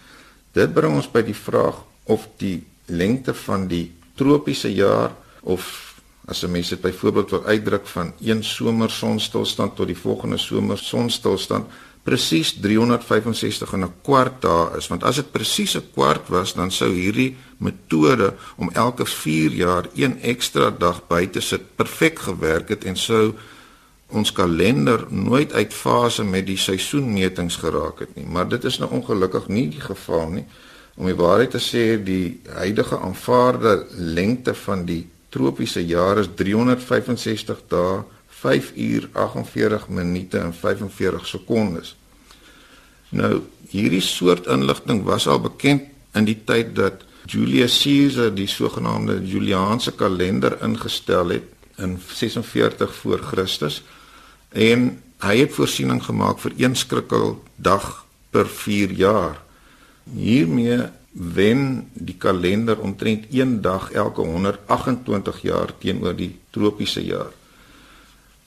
Dit 0.52 0.74
bring 0.76 0.98
ons 1.00 1.08
by 1.08 1.24
die 1.24 1.38
vraag 1.38 1.86
of 2.12 2.28
die 2.42 2.58
lengte 2.92 3.34
van 3.46 3.70
die 3.72 3.86
tropiese 4.20 4.74
jaar 4.74 5.16
of 5.48 5.91
as 6.26 6.44
'n 6.44 6.52
mens 6.52 6.70
dit 6.70 6.82
byvoorbeeld 6.82 7.30
wil 7.30 7.46
uitdruk 7.46 7.88
van 7.88 8.14
een 8.22 8.44
somersonstilstand 8.44 9.76
tot 9.76 9.88
die 9.88 9.98
volgende 9.98 10.38
somersonstilstand 10.38 11.66
presies 12.04 12.54
365 12.62 13.74
en 13.74 13.84
'n 13.84 13.94
kwart 14.02 14.42
dae 14.42 14.78
is. 14.78 14.88
Want 14.88 15.04
as 15.04 15.16
dit 15.16 15.32
presies 15.32 15.76
'n 15.76 15.92
kwart 15.94 16.28
was 16.28 16.54
dan 16.54 16.72
sou 16.72 16.94
hierdie 16.94 17.36
metode 17.58 18.34
om 18.56 18.70
elke 18.74 19.06
4 19.06 19.52
jaar 19.52 19.86
een 19.96 20.22
ekstra 20.22 20.70
dag 20.70 21.08
by 21.08 21.28
te 21.28 21.40
sit 21.40 21.76
perfek 21.76 22.20
gewerk 22.20 22.70
het 22.70 22.84
en 22.84 22.96
sou 22.96 23.34
ons 24.08 24.32
kalender 24.32 25.06
nooit 25.10 25.54
uit 25.54 25.74
fase 25.74 26.24
met 26.24 26.46
die 26.46 26.58
seisoenmetings 26.58 27.56
geraak 27.56 28.00
het 28.00 28.16
nie. 28.16 28.26
Maar 28.26 28.48
dit 28.48 28.64
is 28.64 28.78
nou 28.78 28.92
ongelukkig 28.92 29.48
nie 29.48 29.70
die 29.70 29.82
geval 29.82 30.30
nie. 30.30 30.46
Om 30.96 31.06
die 31.06 31.16
waarheid 31.16 31.52
te 31.52 31.60
sê 31.60 32.04
die 32.04 32.42
huidige 32.46 33.00
aanvaarde 33.00 33.86
lengte 33.96 34.54
van 34.54 34.86
die 34.86 35.08
tropiese 35.32 35.84
jaar 35.88 36.20
is 36.22 36.30
365 36.36 37.64
dae, 37.72 38.02
5 38.42 38.72
uur 38.76 39.08
48 39.14 39.88
minute 39.88 40.40
en 40.40 40.54
45 40.54 41.28
sekondes. 41.30 41.96
Nou, 43.12 43.42
hierdie 43.72 44.04
soort 44.04 44.48
inligting 44.52 45.04
was 45.08 45.28
al 45.28 45.42
bekend 45.44 45.88
in 46.18 46.28
die 46.28 46.40
tyd 46.48 46.76
dat 46.76 47.06
Julius 47.30 47.78
Caesar 47.84 48.32
die 48.34 48.48
sogenaamde 48.50 49.20
Juliaanse 49.28 49.94
kalender 49.96 50.58
ingestel 50.66 51.36
het 51.36 51.48
in 51.78 52.00
46 52.08 52.96
voor 52.96 53.22
Christus 53.24 53.82
en 54.50 54.90
hy 55.22 55.36
het 55.44 55.54
voorsiening 55.54 56.02
gemaak 56.04 56.42
vir 56.42 56.56
een 56.58 56.76
skrikkeldag 56.76 57.92
per 58.34 58.50
4 58.50 58.96
jaar. 58.98 59.38
Hiermee 60.12 60.90
wen 61.12 61.90
die 61.94 62.16
kalender 62.18 62.80
omtrent 62.80 63.26
een 63.32 63.62
dag 63.62 63.92
elke 63.92 64.22
128 64.22 65.42
jaar 65.42 65.74
teenoor 65.78 66.16
die 66.16 66.40
tropiese 66.50 67.04
jaar. 67.06 67.32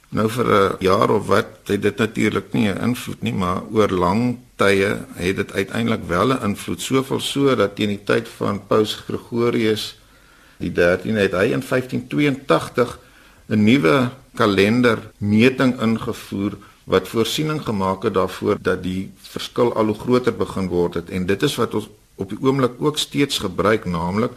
Nou 0.09 0.29
vir 0.31 0.46
'n 0.46 0.77
jaar 0.79 1.11
of 1.11 1.27
wat 1.27 1.46
het 1.66 1.83
dit 1.83 1.96
natuurlik 1.96 2.53
nie 2.53 2.68
'n 2.68 2.81
invloed 2.81 3.22
nie, 3.22 3.35
maar 3.35 3.62
oor 3.72 3.90
lang 3.90 4.38
tye 4.57 4.98
het 5.14 5.37
dit 5.37 5.53
uiteindelik 5.53 6.05
wel 6.07 6.33
'n 6.33 6.42
invloed, 6.42 6.81
soveel 6.81 7.20
so 7.20 7.55
dat 7.55 7.77
teen 7.77 7.88
die 7.88 8.05
tyd 8.05 8.29
van 8.29 8.66
Paus 8.66 8.94
Gregorius 8.94 9.98
die 10.57 10.72
13 10.72 11.16
het 11.16 11.33
hy 11.33 11.53
in 11.53 11.62
1582 11.62 12.98
'n 13.48 13.64
nuwe 13.64 14.11
kalendermeting 14.35 15.81
ingevoer 15.81 16.57
wat 16.85 17.09
voorsiening 17.09 17.62
gemaak 17.62 18.03
het 18.03 18.14
daarvoor 18.14 18.57
dat 18.61 18.83
die 18.83 19.12
verskil 19.16 19.74
al 19.74 19.87
hoe 19.87 19.98
groter 19.98 20.37
begin 20.37 20.68
word 20.68 20.94
het 20.94 21.11
en 21.11 21.27
dit 21.27 21.42
is 21.42 21.57
wat 21.57 21.74
ons 21.74 21.88
op 22.16 22.29
die 22.31 22.38
oomblik 22.40 22.79
ook 22.79 22.98
steeds 22.98 23.38
gebruik 23.38 23.85
naamlik 23.85 24.33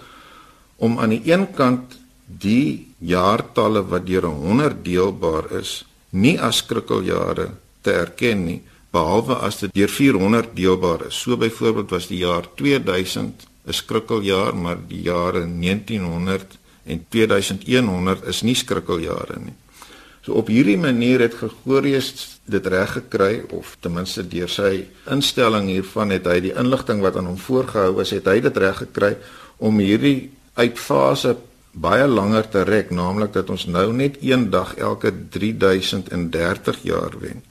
om 0.75 0.99
aan 0.99 1.09
die 1.09 1.21
een 1.25 1.47
kant 1.53 1.97
die 2.25 2.87
jaartalle 2.99 3.85
wat 3.87 4.05
deur 4.05 4.25
100 4.25 4.83
deelbaar 4.85 5.51
is 5.59 5.83
nie 6.09 6.37
as 6.41 6.63
skrikkeljare 6.63 7.51
te 7.81 7.93
erken 7.93 8.43
nie 8.45 8.61
behalwe 8.91 9.37
as 9.47 9.59
dit 9.61 9.73
deur 9.75 9.91
400 9.91 10.55
deelbaar 10.55 11.07
is. 11.07 11.19
So 11.21 11.37
byvoorbeeld 11.37 11.89
was 11.89 12.07
die 12.07 12.23
jaar 12.23 12.47
2000 12.55 13.47
'n 13.67 13.73
skrikkeljaar, 13.73 14.55
maar 14.55 14.77
die 14.87 15.01
jare 15.01 15.45
1900 15.45 16.57
en 16.85 17.05
2100 17.09 18.23
is 18.23 18.41
nie 18.41 18.55
skrikkeljare 18.55 19.39
nie. 19.39 19.53
So 20.21 20.33
op 20.33 20.47
hierdie 20.47 20.77
manier 20.77 21.19
het 21.19 21.33
Gregorius 21.33 22.37
dit 22.47 22.67
reg 22.67 22.91
gekry 22.91 23.43
of 23.51 23.75
ten 23.79 23.93
minste 23.93 24.23
deur 24.27 24.49
sy 24.49 24.88
instelling 25.12 25.67
hiervan 25.67 26.13
het 26.15 26.25
hy 26.25 26.39
die 26.47 26.55
inligting 26.55 27.01
wat 27.03 27.19
aan 27.19 27.27
hom 27.27 27.38
voorgehou 27.38 28.01
is, 28.01 28.13
het 28.15 28.27
hy 28.27 28.39
dit 28.45 28.57
reg 28.57 28.77
gekry 28.86 29.17
om 29.57 29.79
hierdie 29.83 30.31
uitfase 30.55 31.36
baie 31.77 32.07
langer 32.07 32.47
te 32.49 32.63
rek, 32.65 32.89
naamlik 32.89 33.36
dat 33.36 33.51
ons 33.53 33.67
nou 33.69 33.91
net 33.93 34.17
een 34.21 34.49
dag 34.49 34.73
elke 34.81 35.12
3030 35.29 36.81
jaar 36.88 37.13
wen. 37.21 37.43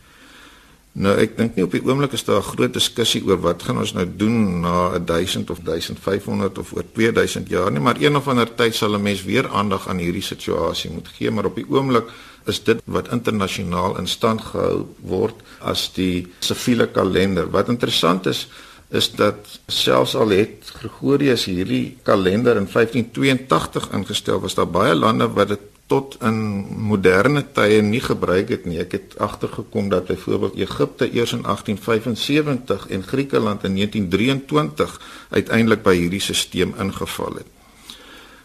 Nou 0.96 1.12
ek 1.20 1.34
dink 1.36 1.56
nie 1.56 1.64
op 1.66 1.74
die 1.76 1.82
oomblik 1.84 2.14
is 2.16 2.24
daar 2.24 2.40
'n 2.40 2.52
groot 2.56 2.72
diskussie 2.72 3.22
oor 3.24 3.40
wat 3.40 3.62
gaan 3.62 3.78
ons 3.78 3.92
nou 3.92 4.06
doen 4.16 4.60
na 4.60 4.98
1000 4.98 5.50
of 5.50 5.60
1500 5.62 6.58
of 6.58 6.72
oor 6.72 6.84
2000 6.92 7.48
jaar 7.48 7.70
nie, 7.70 7.80
maar 7.80 8.00
een 8.00 8.16
of 8.16 8.28
ander 8.28 8.54
tyd 8.54 8.74
sal 8.74 8.94
'n 8.94 9.02
mens 9.02 9.22
weer 9.22 9.48
aandag 9.48 9.88
aan 9.88 9.98
hierdie 9.98 10.22
situasie 10.22 10.90
moet 10.90 11.08
gee, 11.08 11.30
maar 11.30 11.44
op 11.44 11.54
die 11.54 11.68
oomblik 11.68 12.08
is 12.46 12.62
dit 12.64 12.80
wat 12.84 13.10
internasionaal 13.14 13.98
in 13.98 14.06
stand 14.06 14.40
gehou 14.40 14.86
word 15.02 15.42
as 15.60 15.88
die 15.96 16.26
siviele 16.40 16.86
kalender. 16.86 17.50
Wat 17.50 17.68
interessant 17.72 18.26
is 18.26 18.46
is 18.94 19.08
dat 19.18 19.58
selfs 19.66 20.14
al 20.14 20.30
het 20.30 20.68
Gregorius 20.78 21.48
hierdie 21.50 21.96
kalender 22.06 22.54
in 22.54 22.68
1582 22.70 23.88
ingestel, 23.90 24.38
was 24.40 24.54
daar 24.54 24.70
baie 24.70 24.94
lande 24.94 25.26
wat 25.34 25.48
dit 25.48 25.64
tot 25.86 26.16
in 26.22 26.38
moderne 26.86 27.44
tye 27.54 27.80
nie 27.82 28.02
gebruik 28.02 28.50
het 28.50 28.64
nie. 28.66 28.78
Ek 28.82 28.96
het 28.96 29.14
agtergekom 29.22 29.90
dat 29.90 30.06
byvoorbeeld 30.06 30.58
Egipte 30.58 31.06
eers 31.10 31.34
in 31.34 31.42
1875 31.46 32.88
en 32.90 33.02
Griekeland 33.06 33.64
in 33.64 33.74
1923 33.78 35.00
uiteindelik 35.30 35.82
by 35.82 35.94
hierdie 35.94 36.22
stelsel 36.22 36.74
ingeval 36.82 37.42
het. 37.42 37.50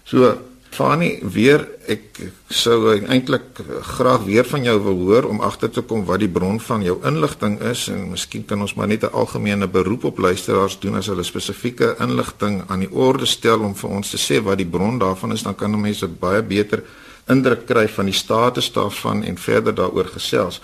So 0.05 0.37
Fani, 0.71 1.17
weer 1.27 1.65
ek 1.91 2.21
sou 2.47 2.93
eintlik 2.95 3.60
graag 3.84 4.23
weer 4.23 4.47
van 4.47 4.63
jou 4.63 4.77
wil 4.86 5.01
hoor 5.03 5.25
om 5.27 5.41
agter 5.43 5.67
te 5.69 5.81
kom 5.84 6.05
wat 6.07 6.21
die 6.23 6.29
bron 6.31 6.62
van 6.63 6.86
jou 6.86 6.95
inligting 7.07 7.57
is 7.67 7.89
en 7.91 8.13
miskien 8.13 8.45
kan 8.47 8.63
ons 8.63 8.73
maar 8.79 8.88
net 8.88 9.03
'n 9.03 9.12
algemene 9.12 9.67
beroep 9.67 10.03
op 10.03 10.17
luisteraars 10.17 10.79
doen 10.79 10.95
as 10.95 11.07
hulle 11.12 11.23
spesifieke 11.23 11.95
inligting 11.99 12.63
aan 12.67 12.79
die 12.79 12.91
orde 12.91 13.25
stel 13.25 13.60
om 13.60 13.75
vir 13.75 13.89
ons 13.89 14.10
te 14.10 14.17
sê 14.17 14.41
wat 14.43 14.57
die 14.57 14.65
bron 14.65 14.99
daarvan 14.99 15.34
is, 15.34 15.43
dan 15.43 15.55
kan 15.55 15.81
mense 15.81 16.07
baie 16.07 16.41
beter 16.41 16.84
indruk 17.27 17.65
kry 17.65 17.88
van 17.88 18.05
die 18.05 18.15
status 18.15 18.71
daarvan 18.71 19.23
en 19.23 19.38
verder 19.38 19.75
daaroor 19.75 20.07
gesels. 20.07 20.62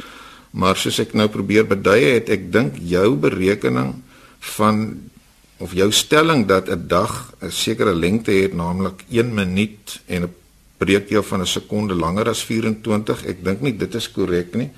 Maar 0.52 0.76
soos 0.76 1.00
ek 1.00 1.14
nou 1.14 1.28
probeer 1.28 1.68
beduie 1.68 2.14
het, 2.14 2.30
ek 2.30 2.52
dink 2.52 2.78
jou 2.80 3.16
berekening 3.16 3.96
van 4.40 5.10
of 5.58 5.74
jou 5.74 5.92
stelling 5.92 6.46
dat 6.48 6.70
'n 6.70 6.88
dag 6.88 7.34
'n 7.42 7.52
sekere 7.52 7.94
lengte 7.94 8.32
het, 8.32 8.54
naamlik 8.54 9.04
1 9.10 9.34
minuut 9.34 10.02
en 10.06 10.24
'n 10.24 10.34
breekdeel 10.78 11.24
van 11.24 11.42
'n 11.42 11.46
sekonde 11.46 11.94
langer 11.94 12.30
as 12.30 12.44
24, 12.44 13.26
ek 13.26 13.44
dink 13.44 13.62
nie 13.62 13.78
dit 13.78 13.96
is 13.96 14.12
korrek 14.12 14.56
nie. 14.56 14.70